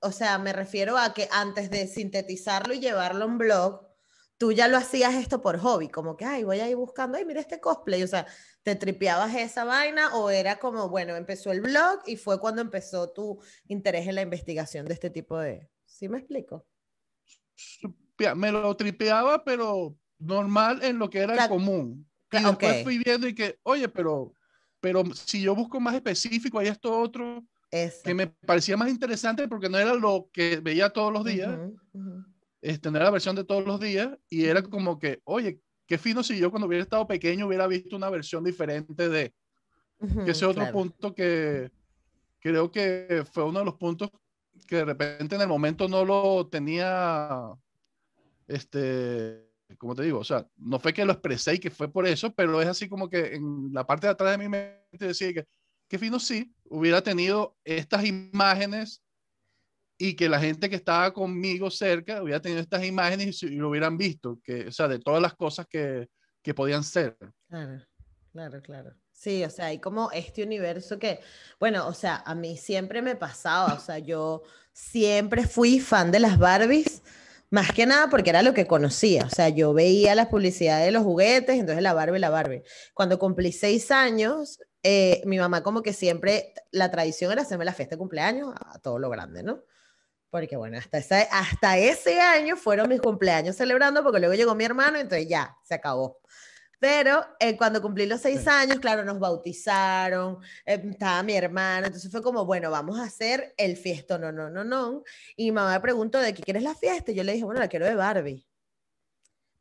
[0.00, 3.88] o sea, me refiero a que antes de sintetizarlo y llevarlo a un blog,
[4.36, 7.24] tú ya lo hacías esto por hobby, como que, ay, voy a ir buscando, ay,
[7.24, 8.26] mira este cosplay, o sea,
[8.62, 13.10] ¿te tripeabas esa vaina o era como, bueno, empezó el blog y fue cuando empezó
[13.12, 15.68] tu interés en la investigación de este tipo de...
[15.84, 16.66] ¿Sí me explico?
[18.36, 22.06] Me lo tripeaba, pero normal en lo que era común.
[22.32, 24.34] Y después fui viendo y que, oye, pero,
[24.80, 29.68] pero si yo busco más específico, hay esto otro que me parecía más interesante porque
[29.68, 31.56] no era lo que veía todos los días
[32.62, 36.22] es tener la versión de todos los días y era como que, oye, qué fino
[36.22, 39.32] si yo cuando hubiera estado pequeño hubiera visto una versión diferente de...
[40.24, 41.70] que ese otro punto que
[42.40, 44.10] creo que fue uno de los puntos
[44.66, 47.52] que de repente en el momento no lo tenía,
[48.46, 52.06] este, como te digo, o sea, no fue que lo expresé y que fue por
[52.06, 55.32] eso, pero es así como que en la parte de atrás de mi mente decía
[55.32, 55.46] que,
[55.88, 59.02] qué fino si hubiera tenido estas imágenes
[59.98, 63.98] y que la gente que estaba conmigo cerca hubiera tenido estas imágenes y, lo hubieran
[63.98, 66.08] visto, que, o sea, de todas las cosas que,
[66.42, 67.18] que podían ser.
[67.48, 67.84] Claro,
[68.32, 68.94] claro, claro.
[69.20, 71.20] Sí, o sea, hay como este universo que,
[71.58, 76.20] bueno, o sea, a mí siempre me pasaba, o sea, yo siempre fui fan de
[76.20, 77.02] las Barbies,
[77.50, 80.92] más que nada porque era lo que conocía, o sea, yo veía las publicidades de
[80.92, 82.62] los juguetes, entonces la Barbie, la Barbie.
[82.94, 87.74] Cuando cumplí seis años, eh, mi mamá como que siempre, la tradición era hacerme la
[87.74, 89.62] fiesta de cumpleaños a todo lo grande, ¿no?
[90.30, 90.96] Porque bueno, hasta,
[91.30, 95.74] hasta ese año fueron mis cumpleaños celebrando, porque luego llegó mi hermano, entonces ya, se
[95.74, 96.20] acabó.
[96.80, 102.10] Pero eh, cuando cumplí los seis años, claro, nos bautizaron, eh, estaba mi hermano, entonces
[102.10, 105.04] fue como, bueno, vamos a hacer el fiesto, no, no, no, no.
[105.36, 107.12] Y mi mamá me preguntó, ¿de qué quieres la fiesta?
[107.12, 108.46] Y yo le dije, bueno, la quiero de Barbie.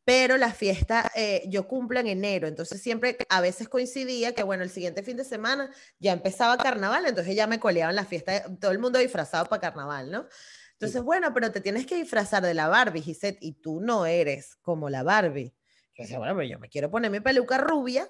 [0.05, 4.63] Pero la fiesta eh, yo cumplo en enero, entonces siempre, a veces coincidía que, bueno,
[4.63, 8.71] el siguiente fin de semana ya empezaba carnaval, entonces ya me coleaban la fiesta, todo
[8.71, 10.25] el mundo disfrazado para carnaval, ¿no?
[10.71, 14.55] Entonces, bueno, pero te tienes que disfrazar de la Barbie, Gisette, y tú no eres
[14.61, 15.53] como la Barbie.
[15.99, 18.09] Yo decía, bueno, pero yo me quiero poner mi peluca rubia.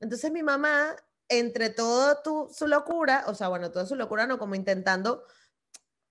[0.00, 0.96] Entonces mi mamá,
[1.28, 5.26] entre toda su locura, o sea, bueno, toda su locura no, como intentando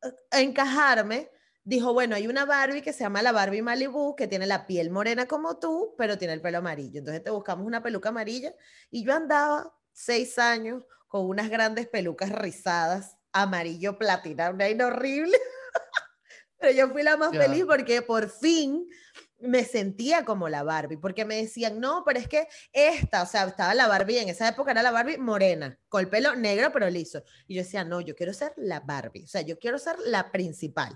[0.04, 1.32] eh, encajarme,
[1.64, 4.92] dijo, bueno, hay una Barbie que se llama la Barbie Malibu, que tiene la piel
[4.92, 7.00] morena como tú, pero tiene el pelo amarillo.
[7.00, 8.54] Entonces te buscamos una peluca amarilla
[8.92, 15.36] y yo andaba seis años con unas grandes pelucas rizadas, amarillo platina, una horrible.
[16.60, 18.88] Pero yo fui la más feliz porque por fin
[19.40, 23.46] me sentía como la Barbie, porque me decían, no, pero es que esta, o sea,
[23.46, 26.90] estaba la Barbie, en esa época era la Barbie morena, con el pelo negro pero
[26.90, 27.24] liso.
[27.48, 30.32] Y yo decía, no, yo quiero ser la Barbie, o sea, yo quiero ser la
[30.32, 30.96] principal.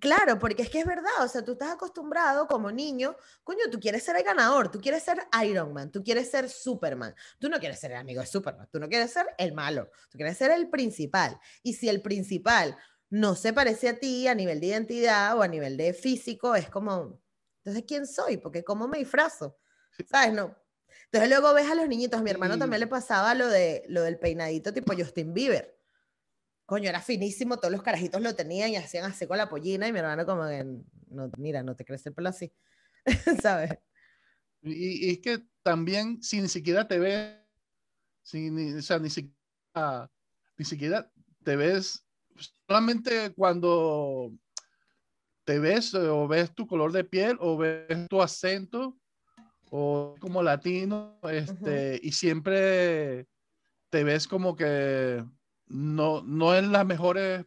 [0.00, 3.80] Claro, porque es que es verdad, o sea, tú estás acostumbrado como niño, coño, tú
[3.80, 7.58] quieres ser el ganador, tú quieres ser Iron Man, tú quieres ser Superman, tú no
[7.58, 10.52] quieres ser el amigo de Superman, tú no quieres ser el malo, tú quieres ser
[10.52, 11.40] el principal.
[11.62, 12.76] Y si el principal
[13.10, 16.70] no se parece a ti a nivel de identidad o a nivel de físico, es
[16.70, 17.20] como,
[17.58, 18.36] entonces, ¿quién soy?
[18.36, 19.58] Porque ¿cómo me disfrazo?
[20.06, 20.32] ¿Sabes?
[20.32, 20.56] No.
[21.04, 24.02] Entonces luego ves a los niñitos, a mi hermano también le pasaba lo, de, lo
[24.02, 25.78] del peinadito tipo Justin Bieber.
[26.66, 29.92] Coño, era finísimo, todos los carajitos lo tenían y hacían así con la pollina y
[29.92, 30.64] mi hermano como que,
[31.08, 32.52] no, mira, no te crece el pelo así,
[33.42, 33.70] ¿sabes?
[34.62, 37.38] Y, es que también, si ni siquiera te ves,
[38.22, 40.10] si, o sea, ni siquiera,
[40.58, 41.10] ni siquiera
[41.42, 42.04] te ves
[42.66, 44.32] solamente cuando
[45.48, 48.98] te ves o ves tu color de piel o ves tu acento
[49.70, 53.26] o como latino, este, y siempre
[53.88, 55.24] te ves como que
[55.66, 57.46] no, no en las mejores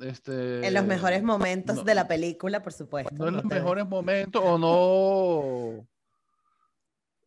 [0.00, 3.14] este, en los mejores momentos de la película, por supuesto.
[3.14, 5.88] No en los mejores momentos o no.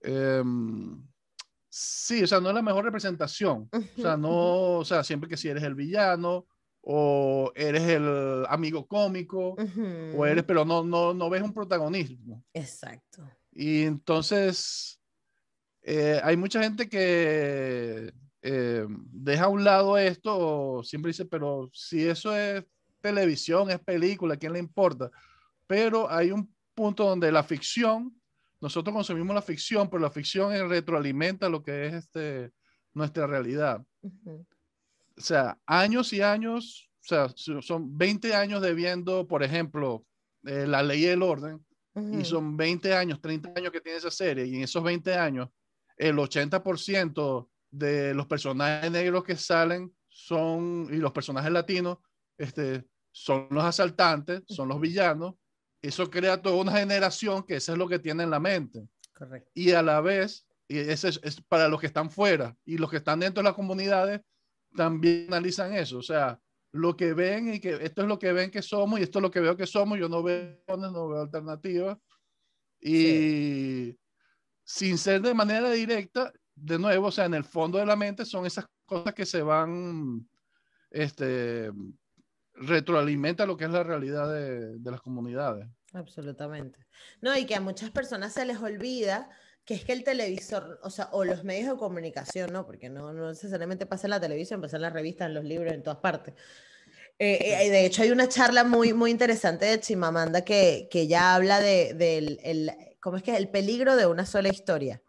[0.01, 1.07] Em,
[1.69, 3.69] sí, o sea, no es la mejor representación.
[3.71, 6.47] O sea, no, o sea, siempre que si eres el villano
[6.87, 9.55] o eres el amigo cómico,
[10.15, 12.43] o eres, pero no, no, no ves un protagonismo.
[12.53, 13.27] Exacto.
[13.51, 15.01] Y entonces,
[15.81, 21.71] eh, hay mucha gente que eh, deja a un lado esto, o siempre dice, pero
[21.73, 22.63] si eso es
[23.01, 25.09] televisión, es película, ¿a quién le importa?
[25.65, 28.15] Pero hay un punto donde la ficción,
[28.61, 32.51] nosotros consumimos la ficción, pero la ficción retroalimenta lo que es este,
[32.93, 33.83] nuestra realidad.
[35.17, 40.05] O sea, años y años, o sea, son 20 años de viendo, por ejemplo,
[40.43, 41.65] eh, la ley y el orden,
[42.11, 45.49] y son 20 años, 30 años que tiene esa serie, y en esos 20 años,
[45.95, 51.99] el 80% de los personajes negros que salen son, y los personajes latinos,
[52.37, 55.35] este, son los asaltantes, son los villanos.
[55.81, 58.87] Eso crea toda una generación que eso es lo que tiene en la mente.
[59.13, 59.49] Correcto.
[59.53, 62.97] Y a la vez, y ese es, para los que están fuera y los que
[62.97, 64.21] están dentro de las comunidades,
[64.75, 65.97] también analizan eso.
[65.97, 66.39] O sea,
[66.71, 69.23] lo que ven y que esto es lo que ven que somos y esto es
[69.23, 71.97] lo que veo que somos, yo no veo, no veo alternativas.
[72.81, 73.97] Y
[74.63, 78.25] sin ser de manera directa, de nuevo, o sea, en el fondo de la mente
[78.25, 80.27] son esas cosas que se van,
[80.91, 81.71] este,
[82.53, 85.67] retroalimenta lo que es la realidad de, de las comunidades.
[85.93, 86.85] Absolutamente.
[87.21, 89.29] No, y que a muchas personas se les olvida
[89.65, 92.65] que es que el televisor, o sea, o los medios de comunicación, ¿no?
[92.65, 95.73] Porque no, no necesariamente pasa en la televisión, pasa en las revistas, en los libros,
[95.73, 96.35] en todas partes.
[97.17, 101.33] Eh, eh de hecho, hay una charla muy, muy interesante de Chimamanda que, que ya
[101.33, 103.35] habla de, del, el, ¿cómo es que?
[103.35, 105.01] El peligro de una sola historia.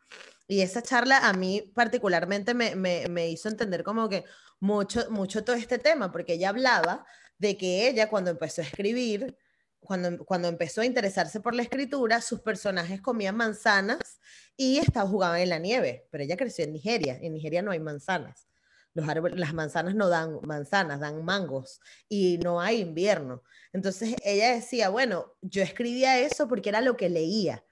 [0.49, 4.25] Y esa charla a mí particularmente me, me, me hizo entender como que
[4.59, 7.05] mucho, mucho todo este tema, porque ella hablaba
[7.37, 9.37] de que ella cuando empezó a escribir,
[9.81, 14.19] cuando, cuando empezó a interesarse por la escritura, sus personajes comían manzanas
[14.57, 17.81] y estaban, jugaban en la nieve, pero ella creció en Nigeria, en Nigeria no hay
[17.81, 18.49] manzanas.
[18.95, 23.43] Los árboles, las manzanas no dan manzanas, dan mangos y no hay invierno.
[23.73, 27.63] Entonces ella decía, bueno, yo escribía eso porque era lo que leía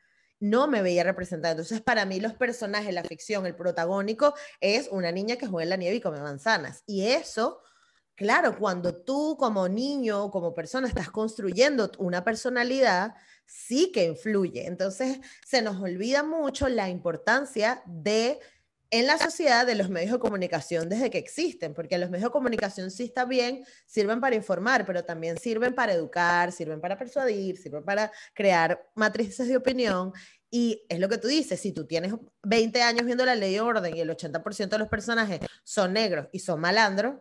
[0.44, 1.52] no me veía representada.
[1.52, 5.70] Entonces, para mí los personajes, la ficción, el protagónico es una niña que juega en
[5.70, 6.82] la nieve y come manzanas.
[6.86, 7.62] Y eso,
[8.14, 13.14] claro, cuando tú como niño, como persona, estás construyendo una personalidad,
[13.46, 14.66] sí que influye.
[14.66, 18.38] Entonces, se nos olvida mucho la importancia de
[18.90, 22.32] en la sociedad de los medios de comunicación desde que existen, porque los medios de
[22.32, 27.56] comunicación sí está bien, sirven para informar, pero también sirven para educar, sirven para persuadir,
[27.56, 30.12] sirven para crear matrices de opinión.
[30.48, 33.60] Y es lo que tú dices, si tú tienes 20 años viendo la ley de
[33.60, 37.16] orden y el 80% de los personajes son negros y son malandros,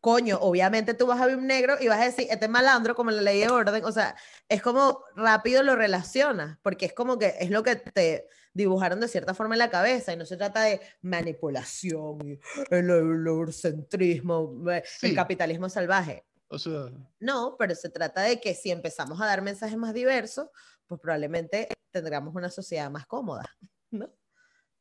[0.00, 2.94] coño, obviamente tú vas a ver un negro y vas a decir, este es malandro
[2.94, 4.16] como la ley de orden, o sea,
[4.48, 9.08] es como rápido lo relacionas, porque es como que es lo que te dibujaron de
[9.08, 14.64] cierta forma en la cabeza y no se trata de manipulación, el, eurocentrismo,
[15.02, 16.24] el capitalismo salvaje.
[16.48, 16.90] O sea...
[17.20, 20.48] No, pero se trata de que si empezamos a dar mensajes más diversos,
[20.86, 23.44] pues probablemente tendríamos una sociedad más cómoda,
[23.90, 24.10] ¿no?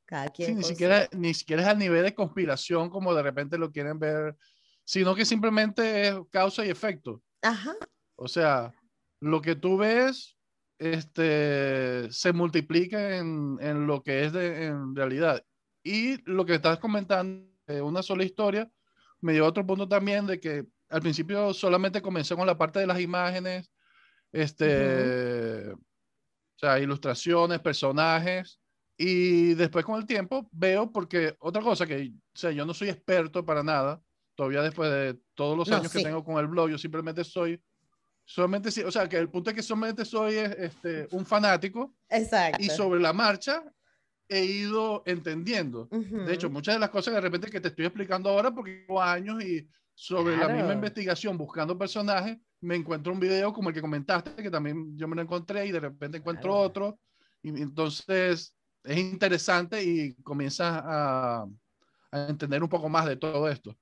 [0.06, 0.58] Cada quien.
[0.58, 4.36] ni, siquiera, ni siquiera es al nivel de conspiración como de repente lo quieren ver
[4.90, 7.22] sino que simplemente es causa y efecto.
[7.44, 7.76] Ajá.
[8.16, 8.74] O sea,
[9.20, 10.36] lo que tú ves
[10.80, 15.46] este, se multiplica en, en lo que es de, en realidad.
[15.84, 17.48] Y lo que estás comentando,
[17.84, 18.68] una sola historia,
[19.22, 22.88] me dio otro punto también de que al principio solamente comencé con la parte de
[22.88, 23.72] las imágenes,
[24.32, 25.78] este, o
[26.56, 28.60] sea, ilustraciones, personajes,
[28.98, 32.90] y después con el tiempo veo, porque otra cosa que, o sea, yo no soy
[32.90, 34.02] experto para nada,
[34.40, 37.62] todavía después de todos los años que tengo con el blog, yo simplemente soy,
[38.24, 41.94] solamente, o sea, que el punto es que solamente soy este, un fanático.
[42.08, 42.64] Exacto.
[42.64, 43.62] Y sobre la marcha
[44.30, 45.90] he ido entendiendo.
[45.92, 49.02] De hecho, muchas de las cosas de repente que te estoy explicando ahora, porque llevo
[49.02, 53.82] años y sobre la misma investigación, buscando personajes, me encuentro un video como el que
[53.82, 56.98] comentaste, que también yo me lo encontré y de repente encuentro otro.
[57.44, 61.46] Y entonces es interesante y comienzas a,
[62.12, 63.76] a entender un poco más de todo esto.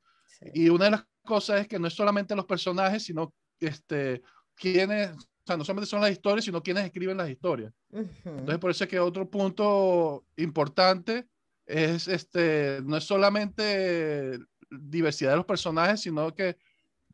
[0.54, 4.22] Y una de las cosas es que no es solamente los personajes, sino este,
[4.56, 7.74] quienes, o sea, no solamente son las historias, sino quienes escriben las historias.
[7.92, 11.28] Entonces, por eso es que otro punto importante
[11.66, 16.58] es, este, no es solamente diversidad de los personajes, sino que,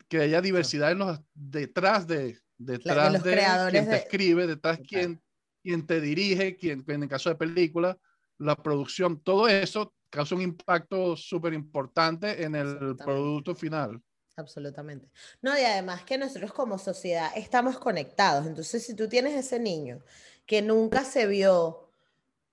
[0.07, 5.21] que haya diversidad en los, detrás de, detrás de, quien te escribe, detrás de quien,
[5.61, 7.97] quien te dirige, quien, en el caso de película,
[8.37, 13.99] la producción, todo eso causa un impacto súper importante en el producto final.
[14.35, 15.09] Absolutamente.
[15.41, 18.45] No, y además que nosotros como sociedad estamos conectados.
[18.45, 20.03] Entonces, si tú tienes ese niño
[20.45, 21.89] que nunca se vio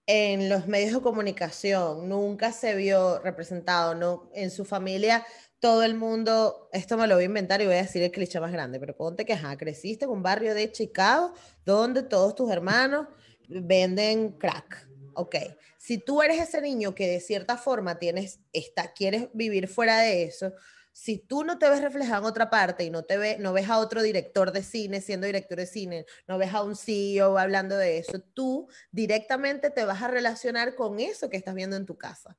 [0.06, 5.24] en los medios de comunicación, nunca se vio representado, no, en su familia,
[5.58, 8.40] todo el mundo, esto me lo voy a inventar y voy a decir el cliché
[8.40, 11.34] más grande, pero ponte que ajá, creciste en un barrio de Chicago
[11.66, 13.06] donde todos tus hermanos
[13.48, 14.88] venden crack.
[15.14, 15.36] Ok,
[15.80, 20.24] si tú eres ese niño que de cierta forma tienes, está, quieres vivir fuera de
[20.24, 20.52] eso,
[20.92, 23.70] si tú no te ves reflejado en otra parte y no te ves, no ves
[23.70, 27.78] a otro director de cine siendo director de cine, no ves a un CEO hablando
[27.78, 31.96] de eso, tú directamente te vas a relacionar con eso que estás viendo en tu
[31.96, 32.36] casa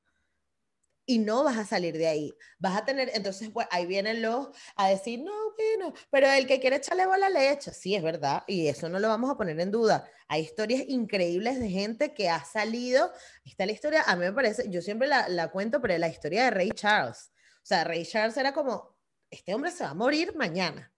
[1.06, 2.34] y no vas a salir de ahí.
[2.58, 6.60] Vas a tener, entonces, pues ahí vienen los a decir, no, bueno, pero el que
[6.60, 7.72] quiere echarle bola le echa.
[7.72, 10.08] Sí, es verdad, y eso no lo vamos a poner en duda.
[10.28, 13.12] Hay historias increíbles de gente que ha salido.
[13.44, 16.44] Está la historia, a mí me parece, yo siempre la, la cuento, pero la historia
[16.44, 17.32] de Ray Charles.
[17.56, 18.96] O sea, Ray Charles era como,
[19.30, 20.92] este hombre se va a morir mañana.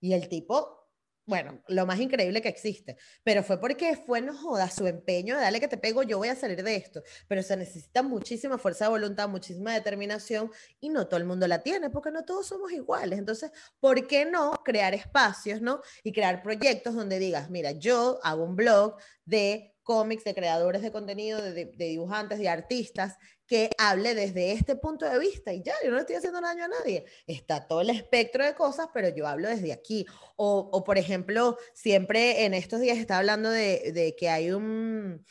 [0.00, 0.79] Y el tipo
[1.30, 5.42] bueno, lo más increíble que existe, pero fue porque fue, no joda, su empeño de
[5.42, 8.86] darle que te pego, yo voy a salir de esto, pero se necesita muchísima fuerza
[8.86, 10.50] de voluntad, muchísima determinación
[10.80, 13.16] y no todo el mundo la tiene porque no todos somos iguales.
[13.16, 15.82] Entonces, ¿por qué no crear espacios, no?
[16.02, 20.92] Y crear proyectos donde digas, mira, yo hago un blog de cómics, de creadores de
[20.92, 25.74] contenido, de, de, dibujantes, de artistas, que hable desde este punto de vista y ya,
[25.84, 27.06] yo no estoy haciendo daño a nadie.
[27.26, 30.06] Está todo el espectro de cosas, pero yo hablo desde aquí.
[30.36, 35.26] O, o por ejemplo, siempre en estos días está hablando de, de que hay un,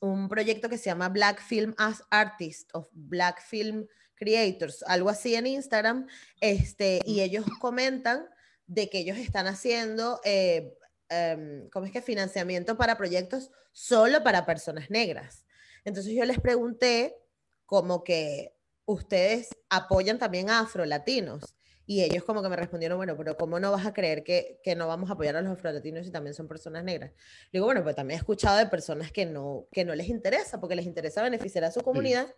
[0.00, 5.36] un proyecto que se llama Black Film as Artist of Black Film Creators, algo así
[5.36, 6.08] en Instagram,
[6.40, 8.28] este, y ellos comentan
[8.66, 10.74] de que ellos están haciendo eh,
[11.10, 12.02] um, ¿cómo es que?
[12.02, 15.46] Financiamiento para proyectos solo para personas negras.
[15.84, 17.16] Entonces yo les pregunté
[17.64, 18.56] como que
[18.86, 21.54] ustedes apoyan también a afrolatinos.
[21.86, 24.74] Y ellos como que me respondieron, bueno, pero ¿cómo no vas a creer que, que
[24.74, 27.12] no vamos a apoyar a los afrolatinos si también son personas negras?
[27.52, 30.74] Digo, bueno, pues también he escuchado de personas que no, que no les interesa, porque
[30.76, 32.26] les interesa beneficiar a su comunidad.
[32.26, 32.32] Sí.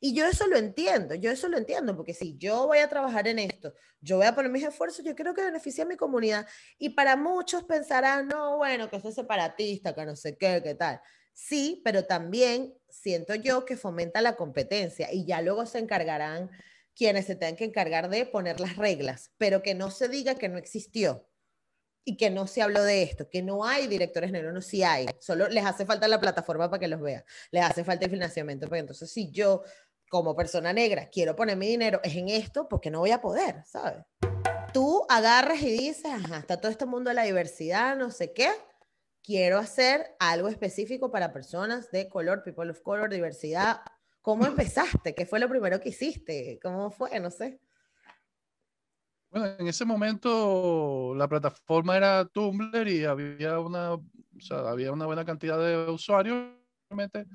[0.00, 3.28] Y yo eso lo entiendo, yo eso lo entiendo, porque si yo voy a trabajar
[3.28, 6.46] en esto, yo voy a poner mis esfuerzos, yo quiero que beneficie a mi comunidad.
[6.78, 11.00] Y para muchos pensarán, no, bueno, que es separatista, que no sé qué, qué tal.
[11.32, 16.50] Sí, pero también siento yo que fomenta la competencia y ya luego se encargarán
[16.94, 20.48] quienes se tengan que encargar de poner las reglas, pero que no se diga que
[20.48, 21.28] no existió
[22.08, 25.06] y que no se habló de esto, que no hay directores negros, no sí hay,
[25.18, 28.68] solo les hace falta la plataforma para que los vea, les hace falta el financiamiento,
[28.68, 29.64] porque entonces si yo
[30.08, 33.64] como persona negra quiero poner mi dinero es en esto, porque no voy a poder,
[33.66, 34.04] ¿sabes?
[34.72, 38.50] Tú agarras y dices, ajá, está todo este mundo de la diversidad, no sé qué,
[39.20, 43.80] quiero hacer algo específico para personas de color, people of color, diversidad.
[44.22, 45.12] ¿Cómo empezaste?
[45.12, 46.60] ¿Qué fue lo primero que hiciste?
[46.62, 47.18] ¿Cómo fue?
[47.18, 47.58] No sé.
[49.36, 54.02] Bueno, en ese momento la plataforma era Tumblr y había una, o
[54.40, 56.54] sea, había una buena cantidad de usuarios.
[56.88, 57.26] Realmente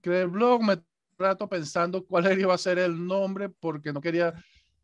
[0.00, 0.80] creé el blog, me
[1.18, 4.34] rato pensando cuál iba a ser el nombre porque no quería,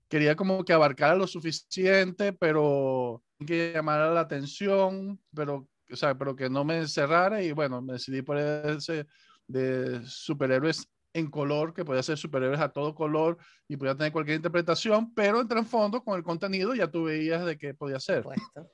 [0.09, 6.35] quería como que abarcara lo suficiente, pero que llamara la atención, pero, o sea, pero
[6.35, 9.07] que no me encerrara y bueno, me decidí por ese
[9.47, 13.39] de superhéroes en color, que podía ser superhéroes a todo color
[13.69, 17.57] y podía tener cualquier interpretación, pero en trasfondo con el contenido ya tú veías de
[17.57, 18.25] qué podía ser.
[18.25, 18.71] Puesto.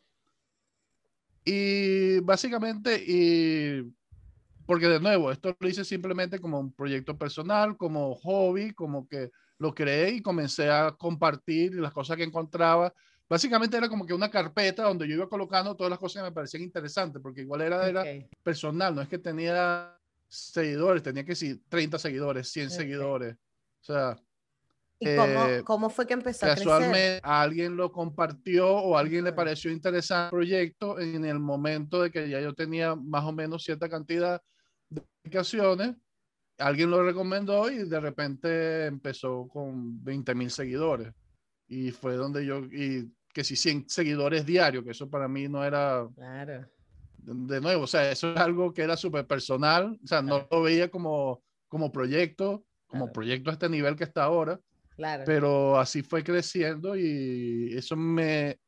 [1.44, 3.92] Y básicamente, y
[4.66, 9.30] porque de nuevo, esto lo hice simplemente como un proyecto personal, como hobby, como que
[9.58, 12.92] lo creé y comencé a compartir las cosas que encontraba.
[13.28, 16.34] Básicamente era como que una carpeta donde yo iba colocando todas las cosas que me
[16.34, 17.90] parecían interesantes, porque igual era, okay.
[17.90, 19.99] era personal, no es que tenía
[20.30, 22.76] seguidores, tenía que decir 30 seguidores, 100 okay.
[22.76, 23.34] seguidores.
[23.34, 24.16] O sea.
[25.02, 29.32] ¿Y eh, cómo, cómo, fue que empezó a Casualmente alguien lo compartió o alguien le
[29.32, 33.64] pareció interesante el proyecto en el momento de que ya yo tenía más o menos
[33.64, 34.42] cierta cantidad
[34.90, 35.96] de aplicaciones.
[36.58, 41.14] Alguien lo recomendó y de repente empezó con 20 mil seguidores.
[41.66, 45.64] Y fue donde yo, y que si 100 seguidores diarios, que eso para mí no
[45.64, 46.06] era.
[46.14, 46.68] Claro
[47.34, 50.62] de nuevo, o sea, eso es algo que era súper personal, o sea, no lo
[50.62, 53.12] veía como, como proyecto, como claro.
[53.12, 54.60] proyecto a este nivel que está ahora,
[54.96, 55.22] claro.
[55.24, 58.58] pero así fue creciendo y eso me,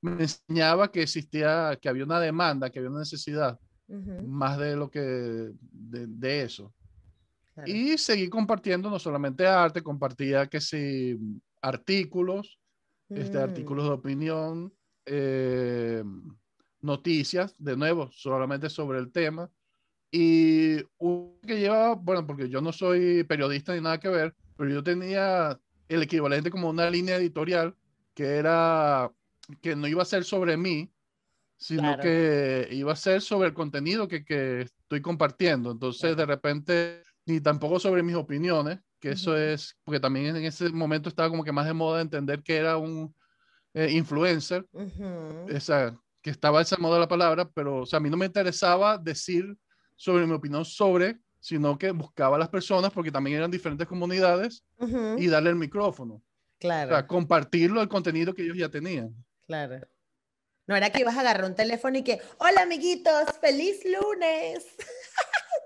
[0.00, 3.58] me enseñaba que existía, que había una demanda, que había una necesidad,
[3.88, 4.26] uh -huh.
[4.26, 6.72] más de lo que, de, de eso.
[7.54, 7.70] Claro.
[7.70, 11.18] Y seguí compartiendo no solamente arte, compartía que sí,
[11.60, 12.58] artículos,
[13.08, 13.16] mm.
[13.16, 14.72] este, artículos de opinión,
[15.04, 16.02] eh,
[16.82, 19.50] noticias, de nuevo, solamente sobre el tema.
[20.10, 24.70] Y uno que lleva, bueno, porque yo no soy periodista ni nada que ver, pero
[24.70, 25.58] yo tenía
[25.88, 27.74] el equivalente como una línea editorial
[28.14, 29.10] que era
[29.60, 30.92] que no iba a ser sobre mí,
[31.56, 32.02] sino claro.
[32.02, 35.70] que iba a ser sobre el contenido que, que estoy compartiendo.
[35.70, 36.16] Entonces, claro.
[36.16, 39.14] de repente, ni tampoco sobre mis opiniones, que uh -huh.
[39.14, 42.56] eso es, porque también en ese momento estaba como que más de moda entender que
[42.56, 43.14] era un
[43.74, 44.66] eh, influencer.
[44.72, 45.50] Uh -huh.
[45.50, 48.96] Esa, que estaba esa moda la palabra, pero o sea, a mí no me interesaba
[48.96, 49.56] decir
[49.96, 54.64] sobre mi opinión sobre, sino que buscaba a las personas porque también eran diferentes comunidades
[54.78, 55.20] uh -huh.
[55.20, 56.22] y darle el micrófono.
[56.58, 56.90] Claro.
[56.90, 59.12] O sea, compartirlo el contenido que ellos ya tenían.
[59.46, 59.80] Claro.
[60.66, 64.64] No era que ibas a agarrar un teléfono y que, hola amiguitos, feliz lunes.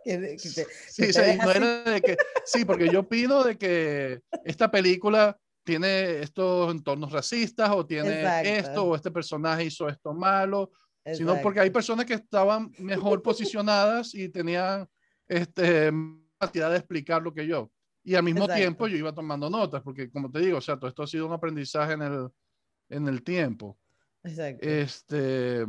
[0.39, 6.21] sí, sí, no era de que, sí, porque yo pido de que esta película tiene
[6.21, 8.23] estos entornos racistas o tiene
[8.57, 10.71] esto o este personaje hizo esto malo,
[11.13, 14.89] sino porque hay personas que estaban mejor posicionadas y tenían
[15.27, 15.91] este,
[16.39, 17.71] capacidad de explicar lo que yo.
[18.05, 20.89] Y al mismo tiempo yo iba tomando notas, porque como te digo, o sea, todo
[20.89, 22.29] esto ha sido un aprendizaje en el,
[22.89, 23.77] en el tiempo.
[24.23, 24.65] Exacto.
[24.65, 25.67] Este,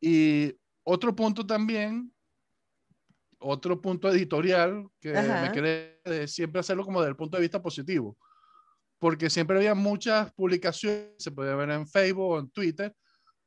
[0.00, 2.12] y otro punto también,
[3.38, 8.18] otro punto editorial que me quedé siempre hacerlo como desde el punto de vista positivo,
[8.98, 12.94] porque siempre había muchas publicaciones, se podía ver en Facebook o en Twitter,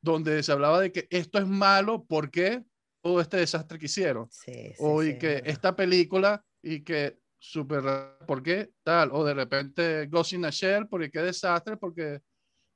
[0.01, 2.63] donde se hablaba de que esto es malo porque
[3.01, 4.27] todo este desastre que hicieron.
[4.29, 7.83] Sí, o y que esta película y que súper,
[8.27, 9.09] ¿por qué tal?
[9.11, 12.21] O de repente Ghost in a Shell, porque qué desastre, porque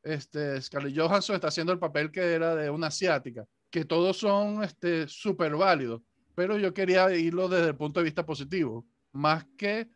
[0.03, 4.63] este, Scarlett Johansson está haciendo el papel que era de una asiática, que todos son
[4.63, 6.01] este, súper válidos,
[6.36, 9.88] pero yo quería irlo desde el punto de vista positivo, más que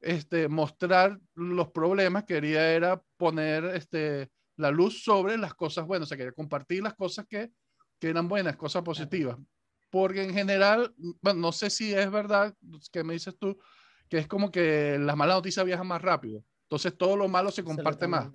[0.00, 6.08] este, mostrar los problemas, quería era poner este, la luz sobre las cosas buenas, o
[6.08, 7.50] sea, quería compartir las cosas que,
[7.98, 9.36] que eran buenas, cosas positivas.
[9.90, 12.54] Porque en general, bueno, no sé si es verdad
[12.92, 13.58] que me dices tú,
[14.08, 16.44] que es como que las malas noticias viajan más rápido.
[16.64, 18.30] Entonces todo lo malo se comparte más.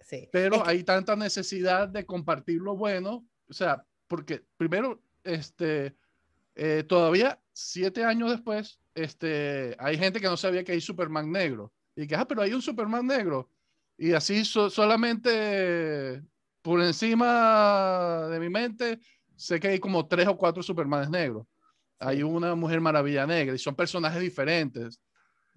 [0.00, 0.28] Sí.
[0.32, 5.96] Pero hay tanta necesidad de compartir lo bueno, o sea, porque primero, este,
[6.54, 11.72] eh, todavía siete años después, este, hay gente que no sabía que hay Superman negro.
[11.96, 13.50] Y que, ah, pero hay un Superman negro.
[13.96, 16.22] Y así solamente
[16.62, 19.00] por encima de mi mente,
[19.36, 21.46] sé que hay como tres o cuatro Supermanes negros
[21.98, 25.00] hay una Mujer Maravilla Negra y son personajes diferentes.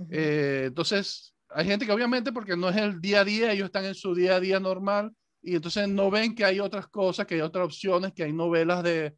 [0.10, 3.86] Eh, entonces, hay gente que obviamente porque no es el día a día, ellos están
[3.86, 7.36] en su día a día normal y entonces no ven que hay otras cosas, que
[7.36, 9.16] hay otras opciones, que hay novelas de,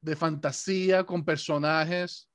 [0.00, 2.28] de fantasía con personajes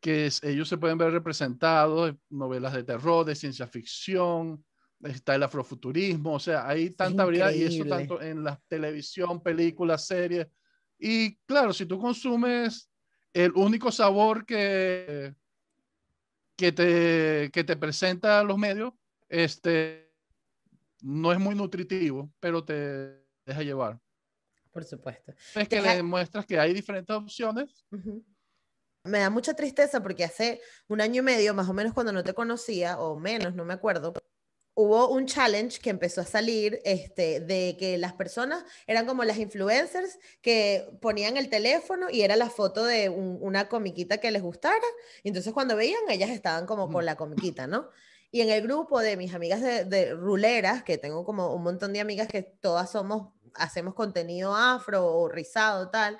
[0.00, 4.64] que ellos se pueden ver representados, novelas de terror, de ciencia ficción,
[5.02, 10.06] está el afrofuturismo, o sea, hay tanta variedad y eso tanto en la televisión, películas,
[10.06, 10.46] series.
[10.98, 12.90] Y claro, si tú consumes
[13.32, 15.34] el único sabor que,
[16.56, 18.92] que, te, que te presenta los medios
[19.30, 20.12] este,
[21.02, 24.00] no es muy nutritivo, pero te deja llevar.
[24.72, 25.32] Por supuesto.
[25.54, 27.84] Es que le demuestras que hay diferentes opciones.
[29.04, 32.22] Me da mucha tristeza porque hace un año y medio, más o menos cuando no
[32.22, 34.12] te conocía, o menos, no me acuerdo,
[34.74, 39.38] hubo un challenge que empezó a salir este, de que las personas eran como las
[39.38, 44.76] influencers que ponían el teléfono y era la foto de una comiquita que les gustara.
[45.22, 47.88] Y entonces cuando veían, ellas estaban como con la comiquita, ¿no?
[48.30, 51.92] Y en el grupo de mis amigas de, de ruleras, que tengo como un montón
[51.92, 56.18] de amigas que todas somos, hacemos contenido afro o rizado, tal,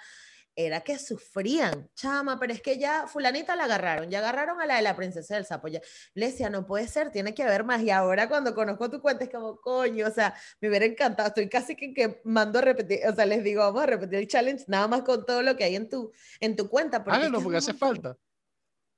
[0.66, 4.76] era que sufrían, chama, pero es que ya fulanita la agarraron, ya agarraron a la
[4.76, 5.80] de la princesa del sapo, ya.
[6.14, 9.24] Le decía, no puede ser, tiene que haber más, y ahora cuando conozco tu cuenta
[9.24, 13.00] es como, coño, o sea, me hubiera encantado, estoy casi que, que mando a repetir,
[13.06, 15.64] o sea, les digo, vamos a repetir el challenge, nada más con todo lo que
[15.64, 17.02] hay en tu, en tu cuenta.
[17.04, 18.16] Porque Háganlo, porque hace falta,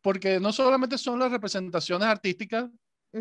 [0.00, 2.70] porque no solamente son las representaciones artísticas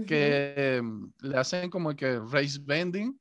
[0.08, 3.20] que em, le hacen como que race bending,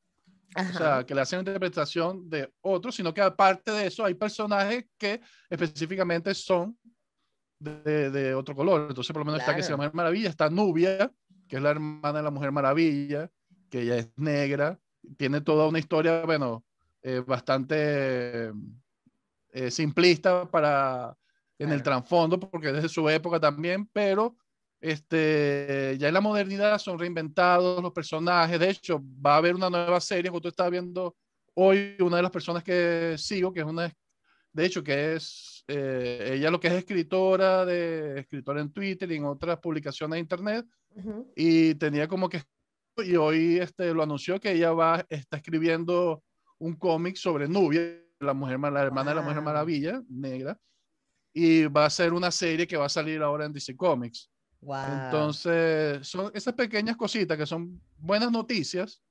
[0.56, 4.84] o sea, que le hacen interpretación de otros, sino que aparte de eso hay personajes
[4.98, 6.76] que específicamente son
[7.58, 8.86] de, de otro color.
[8.88, 11.12] Entonces, por lo menos está que se llama Maravilla, está Nubia,
[11.48, 13.30] que es la hermana de la Mujer Maravilla,
[13.68, 14.78] que ella es negra,
[15.16, 16.64] tiene toda una historia, bueno,
[17.02, 18.52] eh, bastante
[19.52, 21.16] eh, simplista para
[21.58, 24.36] en el trasfondo, porque desde su época también, pero
[24.80, 28.58] este, ya en la modernidad son reinventados los personajes.
[28.58, 31.16] De hecho, va a haber una nueva serie, tú estás viendo
[31.54, 33.92] hoy, una de las personas que sigo, que es una,
[34.52, 39.16] de hecho, que es, eh, ella lo que es escritora, de, escritora en Twitter y
[39.16, 40.66] en otras publicaciones de Internet,
[41.36, 42.42] y tenía como que,
[42.96, 46.22] y hoy este, lo anunció que ella va, está escribiendo
[46.58, 50.58] un cómic sobre Nubia, la, mujer, la hermana de la Mujer Maravilla, negra,
[51.32, 54.30] y va a ser una serie que va a salir ahora en DC Comics.
[54.62, 59.02] Entonces, son esas pequeñas cositas que son buenas noticias,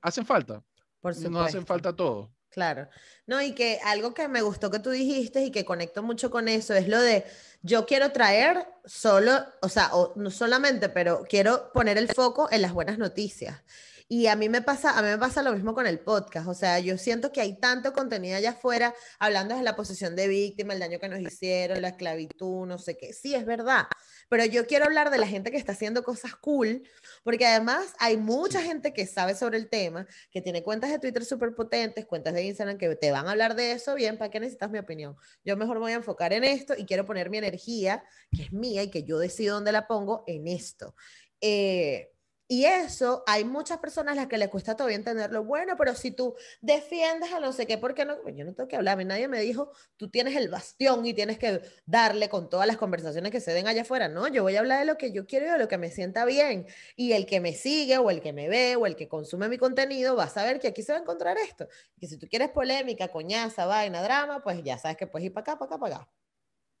[0.00, 0.62] hacen falta.
[1.00, 1.30] Por supuesto.
[1.30, 2.32] No hacen falta todo.
[2.50, 2.88] Claro.
[3.26, 6.48] No, y que algo que me gustó que tú dijiste y que conecto mucho con
[6.48, 7.24] eso es lo de
[7.62, 12.62] yo quiero traer solo, o sea, o no solamente, pero quiero poner el foco en
[12.62, 13.62] las buenas noticias.
[14.10, 16.48] Y a mí me pasa, a mí me pasa lo mismo con el podcast.
[16.48, 20.28] O sea, yo siento que hay tanto contenido allá afuera hablando de la posición de
[20.28, 23.12] víctima, el daño que nos hicieron, la esclavitud, no sé qué.
[23.12, 23.86] Sí, es verdad.
[24.30, 26.88] Pero yo quiero hablar de la gente que está haciendo cosas cool,
[27.22, 31.26] porque además hay mucha gente que sabe sobre el tema, que tiene cuentas de Twitter
[31.26, 34.16] súper potentes, cuentas de Instagram que te van a hablar de eso bien.
[34.16, 35.16] ¿Para qué necesitas mi opinión?
[35.44, 38.02] Yo mejor voy a enfocar en esto y quiero poner mi energía,
[38.34, 40.94] que es mía y que yo decido dónde la pongo, en esto.
[41.42, 42.10] Eh,
[42.50, 45.44] y eso, hay muchas personas a las que les cuesta todavía entenderlo.
[45.44, 48.16] Bueno, pero si tú defiendes a no sé qué, ¿por qué no?
[48.30, 51.60] Yo no tengo que hablar, nadie me dijo, tú tienes el bastión y tienes que
[51.84, 54.08] darle con todas las conversaciones que se den allá afuera.
[54.08, 55.90] No, yo voy a hablar de lo que yo quiero y de lo que me
[55.90, 56.66] sienta bien.
[56.96, 59.58] Y el que me sigue o el que me ve o el que consume mi
[59.58, 61.68] contenido va a saber que aquí se va a encontrar esto.
[62.00, 65.52] Que si tú quieres polémica, coñaza, vaina, drama, pues ya sabes que puedes ir para
[65.52, 66.10] acá, para acá, para acá.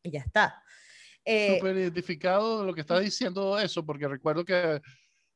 [0.02, 0.62] Y ya está.
[1.26, 4.80] Eh, Súper identificado lo que estás diciendo eso, porque recuerdo que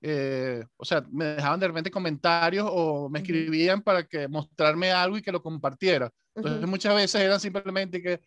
[0.04, 5.16] eh, o sea, me dejaban de repente comentarios o me escribían para que mostrarme algo
[5.16, 6.10] y que lo compartiera.
[6.34, 8.20] Entonces muchas veces eran simplemente que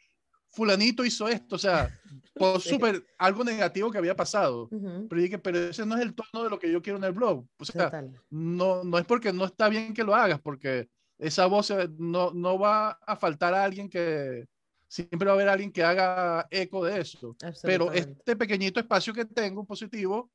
[0.51, 1.89] fulanito hizo esto, o sea,
[2.33, 4.69] por súper algo negativo que había pasado.
[5.09, 7.11] Pero dije, pero ese no es el tono de lo que yo quiero en el
[7.11, 7.45] blog.
[7.59, 11.71] O sea, no, no es porque no está bien que lo hagas, porque esa voz
[11.71, 14.45] eh, no, no va a faltar a alguien que,
[14.87, 17.35] siempre va a haber alguien que haga eco de eso.
[17.61, 20.31] Pero este pequeñito espacio que tengo positivo,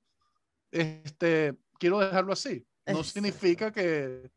[0.71, 2.67] este, quiero dejarlo así.
[2.87, 4.31] No significa que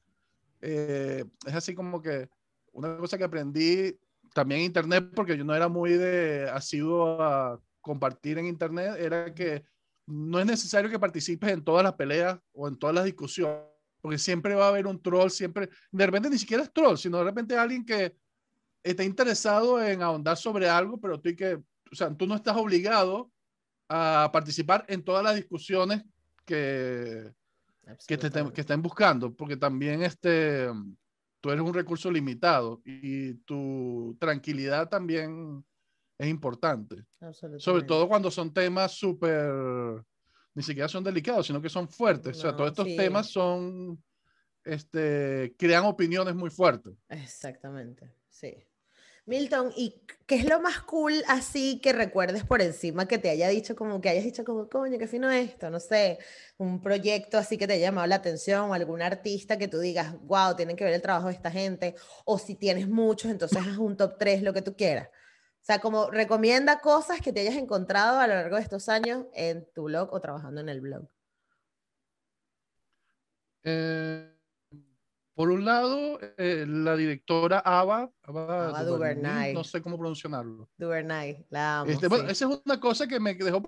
[0.61, 2.29] eh, es así como que
[2.71, 3.97] una cosa que aprendí
[4.33, 9.33] también en internet, porque yo no era muy de asiduo a compartir en internet, era
[9.33, 9.63] que
[10.07, 13.61] no es necesario que participes en todas las peleas o en todas las discusiones,
[14.01, 17.19] porque siempre va a haber un troll, siempre, de repente ni siquiera es troll, sino
[17.19, 18.15] de repente alguien que
[18.83, 23.31] está interesado en ahondar sobre algo, pero tú, que, o sea, tú no estás obligado
[23.87, 26.03] a participar en todas las discusiones
[26.45, 27.33] que,
[28.07, 30.67] que, te, que estén buscando, porque también este,
[31.41, 35.65] tú eres un recurso limitado y tu tranquilidad también
[36.17, 37.03] es importante.
[37.57, 40.03] Sobre todo cuando son temas súper,
[40.53, 42.37] ni siquiera son delicados, sino que son fuertes.
[42.37, 44.01] o sea, todos estos temas son,
[44.63, 46.93] este, crean opiniones muy fuertes.
[47.09, 48.55] Exactamente, sí.
[49.25, 53.47] Milton, ¿y qué es lo más cool así que recuerdes por encima que te haya
[53.47, 55.69] dicho como que hayas dicho como, coño, qué fino esto?
[55.69, 56.19] No sé,
[56.57, 60.13] un proyecto así que te haya llamado la atención o algún artista que tú digas,
[60.23, 61.95] wow, tienen que ver el trabajo de esta gente.
[62.25, 65.07] O si tienes muchos, entonces haz un top 3, lo que tú quieras.
[65.07, 69.25] O sea, como recomienda cosas que te hayas encontrado a lo largo de estos años
[69.33, 71.07] en tu blog o trabajando en el blog.
[73.63, 74.32] Eh
[75.35, 79.53] por un lado, eh, la directora Ava, Ava, Duvernay.
[79.53, 80.69] no sé cómo pronunciarlo.
[80.77, 83.67] Duvernay, la amo, este, Bueno, esa es una cosa que me dejó.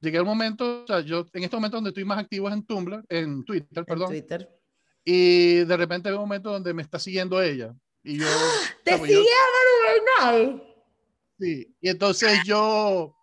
[0.00, 2.64] Llegué al momento, o sea, yo en este momento donde estoy más activo es en
[2.64, 4.08] Tumblr, en Twitter, perdón.
[4.08, 4.48] Twitter.
[5.04, 7.74] Y de repente veo un momento donde me está siguiendo ella.
[8.02, 8.26] Y yo.
[8.82, 10.74] ¿Te sigue Ava Duvernay?
[11.38, 13.14] Sí, y entonces yo.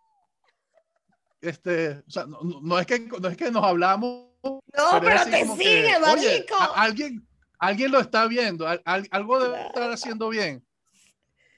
[1.41, 4.27] Este, o sea, no, no, es, que, no es que nos hablamos.
[4.43, 6.55] No, pero, te sigue, marico.
[6.75, 7.28] alguien
[7.59, 10.65] alguien lo está viendo, algo debe estar haciendo bien.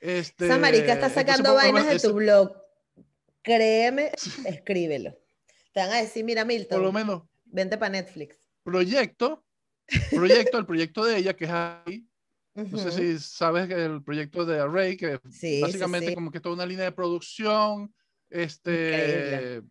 [0.01, 2.53] Este, Esa marica está sacando vainas de tu blog.
[3.43, 4.11] Créeme,
[4.45, 5.15] escríbelo.
[5.73, 6.77] Te van a decir, mira, Milton.
[6.77, 7.23] Por lo menos.
[7.45, 8.37] Vente para Netflix.
[8.63, 9.43] Proyecto,
[10.09, 12.05] proyecto, el proyecto de ella, que es ahí.
[12.53, 15.19] No sé si sabes que el proyecto de Array, que
[15.61, 17.93] básicamente como que toda una línea de producción,
[18.29, 19.61] este,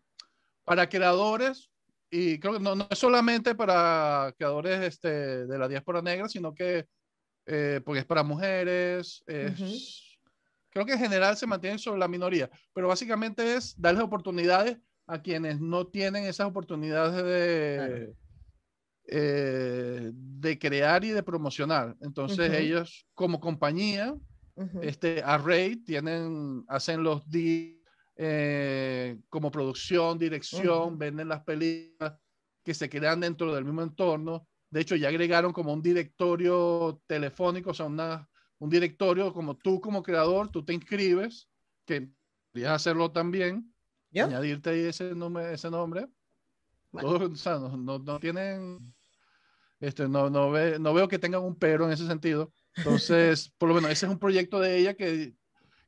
[0.63, 1.70] para creadores,
[2.11, 6.53] y creo que no, no, es solamente para creadores este, de la diáspora negra, sino
[6.53, 6.85] que
[7.45, 12.89] eh, porque es para mujeres, creo que en general se mantiene sobre la minoría, pero
[12.89, 18.13] básicamente es darles oportunidades a quienes no tienen esas oportunidades de,
[19.07, 21.95] eh, de crear y de promocionar.
[22.01, 24.13] Entonces ellos como compañía,
[24.81, 27.80] este Array, tienen, hacen los días
[28.23, 32.19] eh, como producción, dirección, venden las películas
[32.63, 34.47] que se crean dentro del mismo entorno.
[34.69, 39.81] De hecho, ya agregaron como un directorio telefónico, o sea, una, un directorio como tú
[39.81, 41.49] como creador, tú te inscribes,
[41.83, 42.11] que
[42.51, 43.73] podrías hacerlo también,
[44.13, 45.51] añadirte ahí ese nombre.
[45.51, 46.07] Ese nombre.
[46.91, 48.93] o sea, no, no, no, tienen,
[49.79, 52.53] este, no, no, ve, no veo que tengan un pero en ese sentido.
[52.75, 55.33] Entonces, por lo menos ese es un proyecto de ella que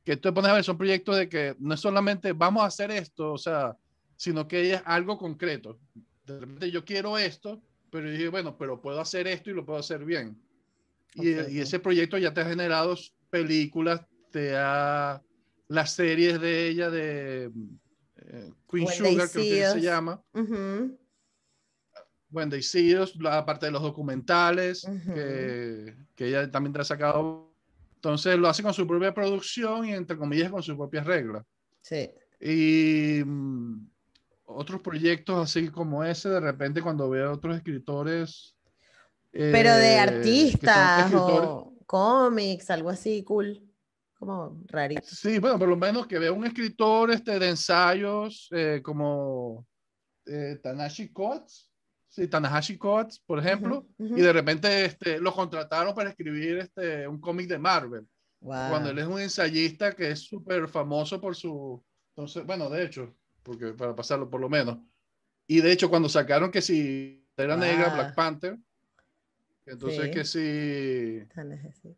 [0.04, 2.66] que tú te pones a ver, son proyectos de que no es solamente vamos a
[2.66, 3.76] hacer esto, o sea,
[4.16, 5.78] sino que es algo concreto.
[6.26, 9.64] De repente yo quiero esto, pero yo dije, bueno, pero puedo hacer esto y lo
[9.64, 10.40] puedo hacer bien.
[11.14, 12.96] Y, y, ese proyecto ya te ha generado
[13.30, 15.22] películas, te ha
[15.68, 17.50] las series de ella de
[18.16, 20.22] eh, Queen Sugar, creo que se llama.
[22.30, 27.53] Wendy Sears, la parte de los documentales, que, que, ella también ha sacado.
[28.04, 31.42] Entonces lo hace con su propia producción y entre comillas con sus propias reglas.
[31.80, 32.10] Sí.
[32.38, 33.86] Y mm,
[34.44, 38.54] otros proyectos así como ese, de repente cuando veo a otros escritores.
[39.32, 43.62] Pero de eh, artistas o cómics, algo así cool
[44.18, 45.02] como rarito.
[45.06, 49.66] Sí, bueno, por lo menos que vea un escritor este, de ensayos eh, como
[50.26, 51.70] eh, Tanahashi Coates,
[52.14, 57.20] sí, Tanahashi Coates, por ejemplo, y de repente este, lo contrataron para escribir este, un
[57.20, 58.06] cómic de Marvel.
[58.38, 61.82] Cuando él es un ensayista que es súper famoso por su...
[62.10, 64.78] Entonces, bueno, de hecho, porque para pasarlo por lo menos.
[65.48, 68.58] Y de hecho, cuando sacaron que si era negra, Black Panther,
[69.66, 71.26] entonces que si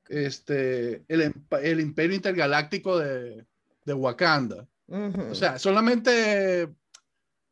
[0.08, 3.44] este, el, el, imperio intergaláctico de,
[3.84, 4.66] de Wakanda.
[4.88, 6.72] O sea, solamente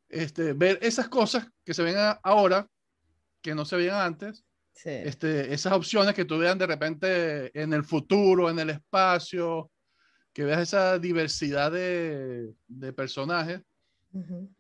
[0.09, 2.69] este, ver esas cosas que se ven ahora,
[3.41, 4.45] que no se veían antes,
[4.85, 9.71] este, esas opciones que tú veas de repente en el futuro, en el espacio,
[10.33, 13.63] que veas esa diversidad de, de personajes.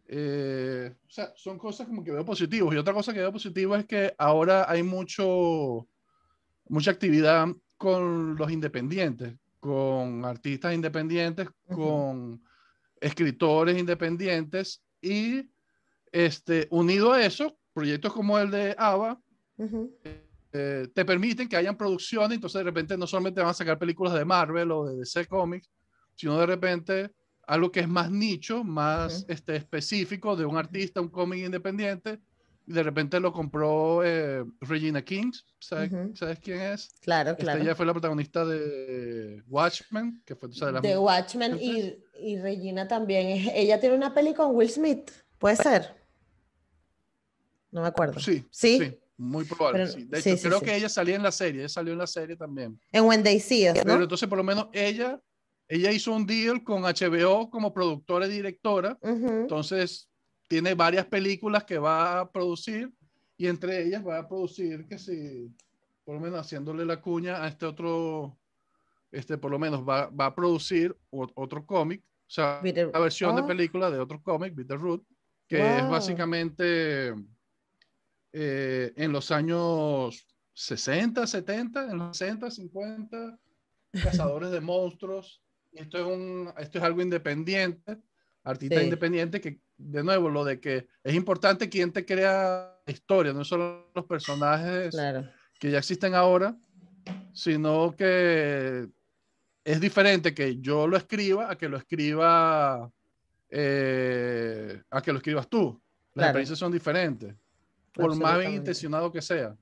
[0.08, 2.74] Eh, o sea, son cosas como que veo positivos.
[2.74, 5.88] Y otra cosa que veo positivo es que ahora hay mucho,
[6.68, 12.42] mucha actividad con los independientes, con artistas independientes, con
[13.00, 15.50] escritores independientes y
[16.14, 19.20] este, unido a eso, proyectos como el de ABBA
[20.52, 24.14] eh, te permiten que hayan producciones, entonces de repente no solamente van a sacar películas
[24.14, 25.68] de Marvel o de DC Comics,
[26.14, 27.10] sino de repente
[27.48, 32.20] algo que es más nicho, más este, específico de un artista, un cómic independiente,
[32.64, 36.90] y de repente lo compró eh, Regina King, ¿sabes, ¿sabes, quién es?
[37.00, 37.60] Claro, este, claro.
[37.60, 40.80] ella fue la protagonista de Watchmen, que fue, ¿sabes?
[40.80, 43.50] De Watchmen y, y, Regina también.
[43.52, 46.03] Ella tiene una peli con Will Smith, ¿puede ser?
[47.74, 48.18] No me acuerdo.
[48.20, 48.96] Sí, sí.
[49.18, 49.86] muy probable.
[49.86, 52.80] De hecho, creo que ella salía en la serie, ella salió en la serie también.
[52.90, 53.82] En When They See Us, ¿no?
[53.84, 55.20] Pero entonces, por lo menos ella
[55.68, 58.98] ella hizo un deal con HBO como productora y directora.
[59.02, 60.08] Entonces,
[60.48, 62.92] tiene varias películas que va a producir
[63.36, 65.50] y entre ellas va a producir, que si,
[66.04, 68.38] por lo menos haciéndole la cuña a este otro,
[69.10, 73.42] este, por lo menos va, va a producir otro cómic, o sea, la versión de
[73.42, 73.46] oh.
[73.46, 75.02] película de otro cómic, Bitterroot,
[75.48, 77.12] que es básicamente
[78.36, 83.38] eh, en los años 60, 70, en los 60, 50,
[84.02, 85.40] cazadores de monstruos.
[85.70, 87.96] Esto es, un, esto es algo independiente,
[88.42, 93.44] artista independiente, que de nuevo, lo de que es importante quién te crea historia, no
[93.44, 94.96] solo los personajes
[95.60, 96.56] que ya existen ahora,
[97.32, 98.88] sino que
[99.62, 102.90] es diferente que yo lo escriba a que lo escriba
[103.48, 105.80] eh, a que lo escribas tú.
[106.14, 107.32] Las experiencias son diferentes,
[107.94, 109.56] por más bien intencionado que sea.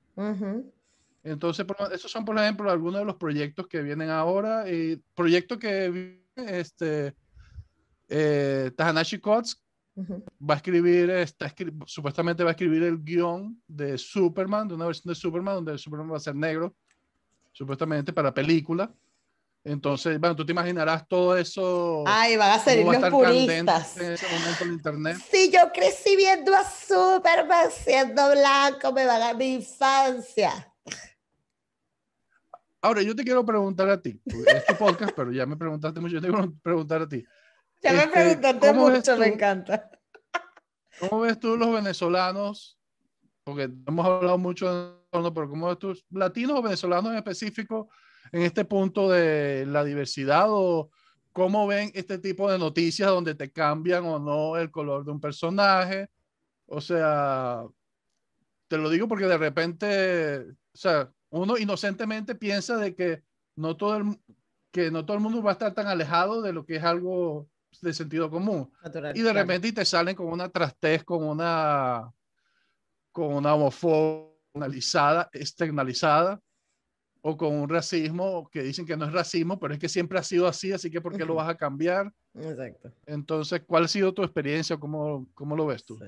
[1.25, 4.69] Entonces, esos son, por ejemplo, algunos de los proyectos que vienen ahora.
[4.69, 7.15] Y proyecto que este,
[8.09, 9.63] eh, Tahanashi Coates
[9.97, 11.55] va a escribir, está
[11.87, 16.11] supuestamente va a escribir el guion de Superman, de una versión de Superman, donde Superman
[16.11, 16.75] va a ser negro,
[17.53, 18.93] supuestamente para película.
[19.65, 22.03] Entonces, bueno, tú te imaginarás todo eso.
[22.07, 23.97] Ay, van a ser los puristas.
[23.97, 25.17] En ese momento en internet.
[25.31, 30.69] Si yo crecí viendo a Superman siendo blanco, me van a mi infancia.
[32.81, 34.21] Ahora, yo te quiero preguntar a ti.
[34.27, 36.15] Es tu podcast, pero ya me preguntaste mucho.
[36.15, 37.25] Yo te quiero preguntar a ti.
[37.81, 39.91] Ya me este, preguntaste mucho, me encanta.
[40.99, 42.81] ¿Cómo ves tú los venezolanos?
[43.45, 47.89] Porque hemos hablado mucho, pero ¿cómo ves tú, latinos o venezolanos en específico,
[48.31, 50.47] en este punto de la diversidad?
[50.49, 50.91] ¿O
[51.33, 55.21] cómo ven este tipo de noticias donde te cambian o no el color de un
[55.21, 56.09] personaje?
[56.67, 57.65] O sea,
[58.69, 63.23] te lo digo porque de repente, o sea, uno inocentemente piensa de que
[63.57, 64.19] no todo el,
[64.71, 67.49] que no todo el mundo va a estar tan alejado de lo que es algo
[67.81, 68.73] de sentido común.
[69.15, 72.11] y de repente te salen con una trastez, con una,
[73.13, 74.33] con una homofobia
[75.33, 76.41] externalizada,
[77.23, 80.23] o con un racismo que dicen que no es racismo, pero es que siempre ha
[80.25, 82.13] sido así, así que ¿por qué lo vas a cambiar?
[82.35, 82.93] Exacto.
[83.07, 84.77] Entonces, ¿cuál ha sido tu experiencia?
[84.77, 85.99] ¿Cómo, cómo lo ves tú?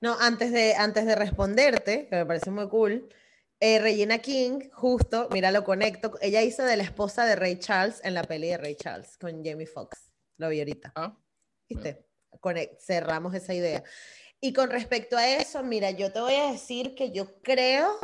[0.00, 3.08] No, antes de, antes de responderte, que me parece muy cool,
[3.60, 6.12] eh, Regina King, justo, mira, lo conecto.
[6.20, 9.44] Ella hizo de la esposa de Ray Charles en la peli de Ray Charles con
[9.44, 10.10] Jamie Foxx.
[10.38, 10.92] Lo vi ahorita.
[10.94, 11.16] Ah,
[11.68, 12.04] ¿Viste?
[12.78, 13.82] cerramos esa idea.
[14.40, 17.98] Y con respecto a eso, mira, yo te voy a decir que yo creo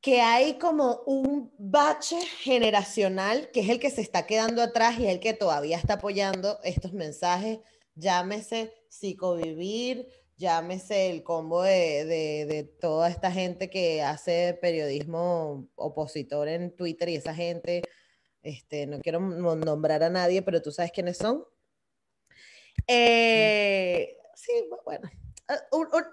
[0.00, 5.06] que hay como un bache generacional que es el que se está quedando atrás y
[5.06, 7.58] el que todavía está apoyando estos mensajes.
[7.94, 16.74] Llámese psicovivir, llámese el combo de, de, toda esta gente que hace periodismo opositor en
[16.74, 17.82] Twitter y esa gente,
[18.42, 21.44] este, no quiero nombrar a nadie, pero tú sabes quiénes son.
[22.86, 24.52] Eh, sí,
[24.86, 25.10] bueno,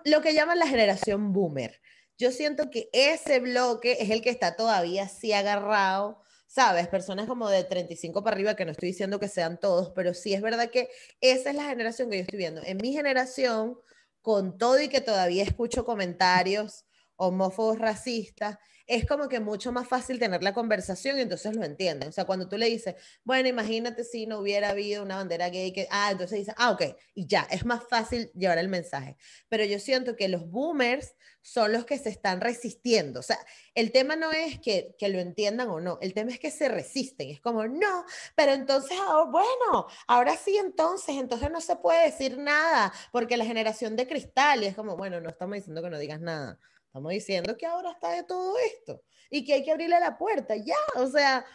[0.04, 1.80] lo que llaman la generación boomer.
[2.18, 6.88] Yo siento que ese bloque es el que está todavía así agarrado ¿sabes?
[6.88, 10.34] Personas como de 35 para arriba, que no estoy diciendo que sean todos, pero sí
[10.34, 10.90] es verdad que
[11.22, 12.62] esa es la generación que yo estoy viendo.
[12.64, 13.78] En mi generación,
[14.22, 18.58] con todo y que todavía escucho comentarios homófobos racistas,
[18.88, 22.10] es como que mucho más fácil tener la conversación y entonces lo entienden.
[22.10, 25.74] O sea, cuando tú le dices, bueno, imagínate si no hubiera habido una bandera gay,
[25.74, 29.18] que, ah, entonces dice, ah, ok, y ya, es más fácil llevar el mensaje.
[29.50, 33.20] Pero yo siento que los boomers son los que se están resistiendo.
[33.20, 33.38] O sea,
[33.76, 36.70] el tema no es que, que lo entiendan o no, el tema es que se
[36.70, 37.30] resisten.
[37.30, 42.38] Es como, no, pero entonces, ah, bueno, ahora sí, entonces, entonces no se puede decir
[42.38, 46.00] nada, porque la generación de cristal, y es como, bueno, no estamos diciendo que no
[46.00, 46.58] digas nada
[46.88, 50.56] Estamos diciendo que ahora está de todo esto y que hay que abrirle la puerta,
[50.56, 51.46] ya, o sea,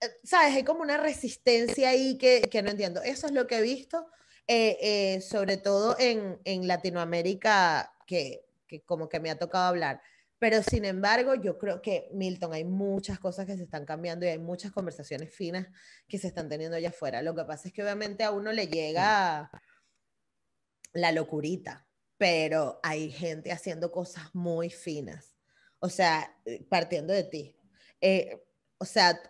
[0.00, 0.56] eh, ¿sabes?
[0.56, 3.02] Hay como una resistencia ahí que, que no entiendo.
[3.02, 4.06] Eso es lo que he visto,
[4.46, 10.02] eh, eh, sobre todo en, en Latinoamérica, que, que, como que me ha tocado hablar.
[10.38, 14.30] Pero sin embargo, yo creo que, Milton, hay muchas cosas que se están cambiando y
[14.30, 15.68] hay muchas conversaciones finas
[16.08, 17.22] que se están teniendo allá afuera.
[17.22, 19.48] Lo que pasa es que obviamente a uno le llega
[20.92, 21.86] la locurita,
[22.22, 25.34] pero hay gente haciendo cosas muy finas.
[25.80, 27.56] O sea, eh, partiendo de ti.
[28.00, 28.40] Eh,
[28.78, 29.20] o sea,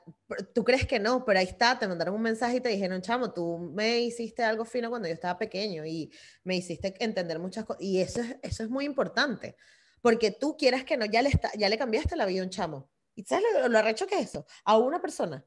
[0.55, 3.32] tú crees que no, pero ahí está, te mandaron un mensaje y te dijeron, chamo,
[3.32, 6.12] tú me hiciste algo fino cuando yo estaba pequeño y
[6.45, 7.82] me hiciste entender muchas cosas.
[7.82, 9.57] Y eso es, eso es muy importante,
[10.03, 12.51] porque tú quieras que no, ya le, está, ya le cambiaste la vida a un
[12.51, 12.90] chamo.
[13.14, 14.45] ¿Y sabes lo, lo arrecho que es eso?
[14.66, 15.47] A una persona.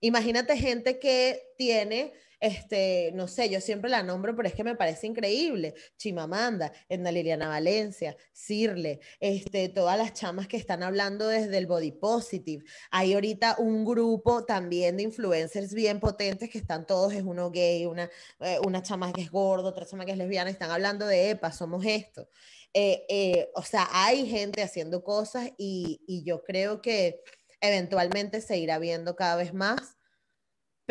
[0.00, 4.74] Imagínate gente que tiene este, no sé, yo siempre la nombro, pero es que me
[4.74, 5.74] parece increíble.
[5.96, 11.92] Chimamanda, Edna Liliana Valencia, Cirle, este, todas las chamas que están hablando desde el body
[11.92, 12.64] positive.
[12.90, 17.86] Hay ahorita un grupo también de influencers bien potentes que están todos, es uno gay,
[17.86, 21.30] una, eh, una chama que es gordo, otra chama que es lesbiana, están hablando de,
[21.30, 22.28] epa, somos esto.
[22.74, 27.22] Eh, eh, o sea, hay gente haciendo cosas y, y yo creo que
[27.60, 29.96] eventualmente se irá viendo cada vez más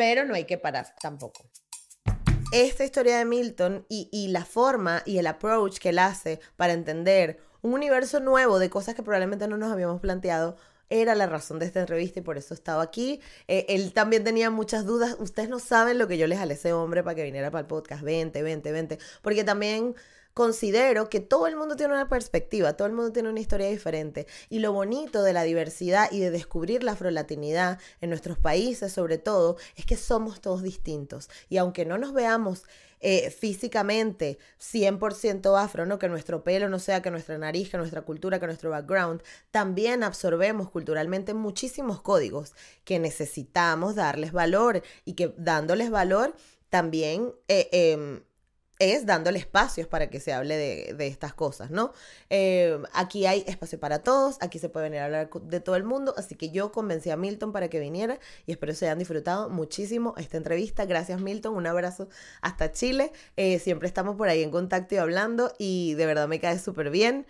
[0.02, 1.48] pero no hay que parar tampoco.
[2.50, 7.38] Esta historia de Milton y, la forma y el approach que él hace para entender
[7.60, 10.56] un universo nuevo de cosas que probablemente no nos habíamos planteado
[10.90, 13.20] era la razón de esta entrevista y por eso estaba aquí.
[13.46, 15.14] Eh, él también tenía muchas dudas.
[15.20, 17.60] Ustedes no saben lo que yo les jalé a ese hombre para que viniera para
[17.60, 18.02] el podcast.
[18.02, 18.98] 20, 20, 20.
[19.22, 19.94] Porque también
[20.34, 24.26] considero que todo el mundo tiene una perspectiva, todo el mundo tiene una historia diferente.
[24.48, 29.18] Y lo bonito de la diversidad y de descubrir la afrolatinidad en nuestros países, sobre
[29.18, 31.28] todo, es que somos todos distintos.
[31.48, 32.64] Y aunque no nos veamos
[33.04, 35.98] eh, físicamente 100% afro, ¿no?
[35.98, 40.04] que nuestro pelo no sea que nuestra nariz, que nuestra cultura, que nuestro background, también
[40.04, 42.54] absorbemos culturalmente muchísimos códigos
[42.84, 46.34] que necesitamos darles valor y que dándoles valor
[46.70, 47.32] también...
[47.48, 48.22] Eh, em,
[48.82, 51.92] es dándole espacios para que se hable de, estas cosas, ¿no?
[52.30, 55.84] Eh, aquí hay espacio para todos, aquí se puede venir a hablar de todo el
[55.84, 59.50] mundo, así que yo convencí a Milton para que viniera y espero se hayan disfrutado
[59.50, 60.84] muchísimo esta entrevista.
[60.84, 62.08] Gracias Milton, un abrazo
[62.40, 63.12] hasta Chile.
[63.36, 66.90] Eh, siempre estamos por ahí en contacto y hablando y de verdad me cae súper
[66.90, 67.26] bien.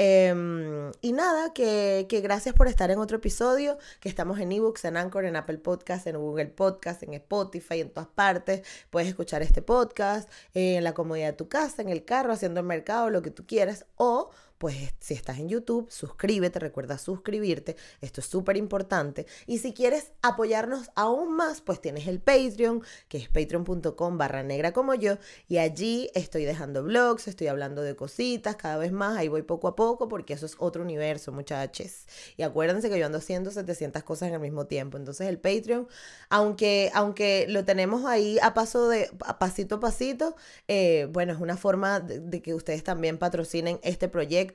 [0.00, 4.84] Em, y nada, que, que, gracias por estar en otro episodio, que estamos en ebooks,
[4.84, 8.62] en Anchor, en Apple Podcast, en Google Podcast, en Spotify, en todas partes.
[8.90, 12.66] Puedes escuchar este podcast en la comodidad de tu casa, en el carro, haciendo el
[12.66, 18.20] mercado, lo que tú quieras, o pues si estás en YouTube, suscríbete, recuerda suscribirte, esto
[18.20, 19.26] es súper importante.
[19.46, 24.72] Y si quieres apoyarnos aún más, pues tienes el Patreon, que es patreon.com barra negra
[24.72, 25.16] como yo,
[25.48, 29.68] y allí estoy dejando blogs, estoy hablando de cositas cada vez más, ahí voy poco
[29.68, 32.06] a poco, porque eso es otro universo, muchachos.
[32.36, 35.86] Y acuérdense que yo ando haciendo 700 cosas en el mismo tiempo, entonces el Patreon,
[36.30, 40.34] aunque, aunque lo tenemos ahí a paso de, a pasito a pasito,
[40.66, 44.47] eh, bueno, es una forma de que ustedes también patrocinen este proyecto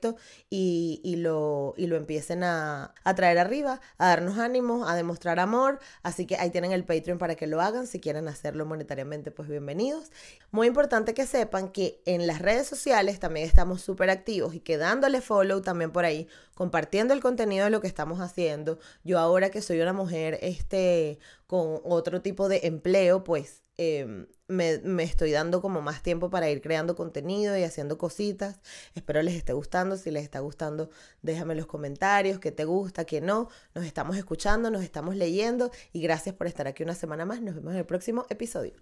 [0.50, 5.80] y, lo, y lo empiecen a, traer arriba, a darnos ánimos, a demostrar amor.
[6.02, 7.88] Así que ahí tienen el Patreon para que lo hagan.
[7.88, 10.12] Si quieren hacerlo monetariamente, pues bienvenidos.
[10.52, 14.78] Muy importante que sepan que en las redes sociales también estamos súper activos y que
[14.78, 18.80] dándole follow también por ahí, compartiendo el contenido de lo que estamos haciendo.
[19.04, 25.04] Yo ahora que soy una mujer este, con otro tipo de empleo, pues Em, me,
[25.04, 28.60] estoy dando como más tiempo para ir creando contenido y haciendo cositas.
[28.96, 29.98] Espero les esté gustando.
[29.98, 30.90] Si les está gustando,
[31.22, 33.50] déjame los comentarios qué te gusta, qué no.
[33.74, 37.42] Nos estamos escuchando, nos estamos leyendo y gracias por estar aquí una semana más.
[37.42, 38.74] Nos vemos en el próximo episodio.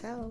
[0.00, 0.30] Chao.